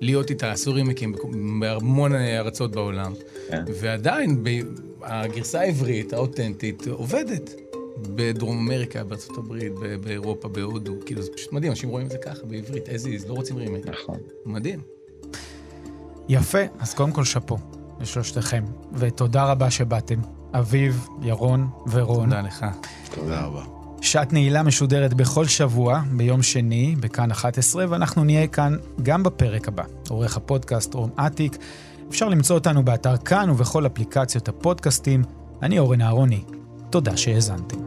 להיות 0.00 0.30
איתה, 0.30 0.52
הסורים 0.52 0.86
מקים 0.86 1.14
בהמון 1.60 2.14
ארצות 2.14 2.70
בעולם, 2.70 3.12
כן. 3.50 3.64
ועדיין 3.80 4.44
הגרסה 5.02 5.60
העברית, 5.60 6.12
האותנטית, 6.12 6.86
עובדת. 6.86 7.63
בדרום 7.96 8.58
אמריקה, 8.58 9.04
בארצות 9.04 9.38
הברית, 9.38 9.72
באירופה, 10.00 10.48
בהודו, 10.48 10.92
כאילו 11.06 11.22
זה 11.22 11.30
פשוט 11.36 11.52
מדהים, 11.52 11.72
אנשים 11.72 11.88
רואים 11.88 12.06
את 12.06 12.12
זה 12.12 12.18
ככה 12.18 12.46
בעברית, 12.46 12.88
as 12.88 13.22
is, 13.24 13.28
לא 13.28 13.34
רוצים 13.34 13.56
רימייק. 13.56 13.86
נכון. 13.86 14.18
מדהים. 14.46 14.80
יפה, 16.28 16.58
אז 16.78 16.94
קודם 16.94 17.12
כל 17.12 17.24
שאפו 17.24 17.56
לשלושתכם, 18.00 18.64
ותודה 18.92 19.44
רבה 19.44 19.70
שבאתם. 19.70 20.20
אביב, 20.58 21.08
ירון 21.22 21.68
ורון. 21.90 22.24
תודה 22.24 22.40
לך. 22.40 22.66
תודה 23.14 23.40
רבה. 23.44 23.64
שעת 24.00 24.32
נעילה 24.32 24.62
משודרת 24.62 25.14
בכל 25.14 25.46
שבוע, 25.46 26.00
ביום 26.16 26.42
שני, 26.42 26.96
בכאן 27.00 27.30
11, 27.30 27.84
ואנחנו 27.88 28.24
נהיה 28.24 28.46
כאן 28.46 28.76
גם 29.02 29.22
בפרק 29.22 29.68
הבא. 29.68 29.84
עורך 30.08 30.36
הפודקאסט 30.36 30.94
רום 30.94 31.10
אטיק. 31.16 31.56
אפשר 32.10 32.28
למצוא 32.28 32.56
אותנו 32.56 32.84
באתר 32.84 33.16
כאן 33.16 33.50
ובכל 33.50 33.86
אפליקציות 33.86 34.48
הפודקאסטים. 34.48 35.22
אני 35.62 35.78
אורן 35.78 36.00
אהרוני. 36.00 36.44
תודה 36.90 37.16
שהאזנתם. 37.16 37.83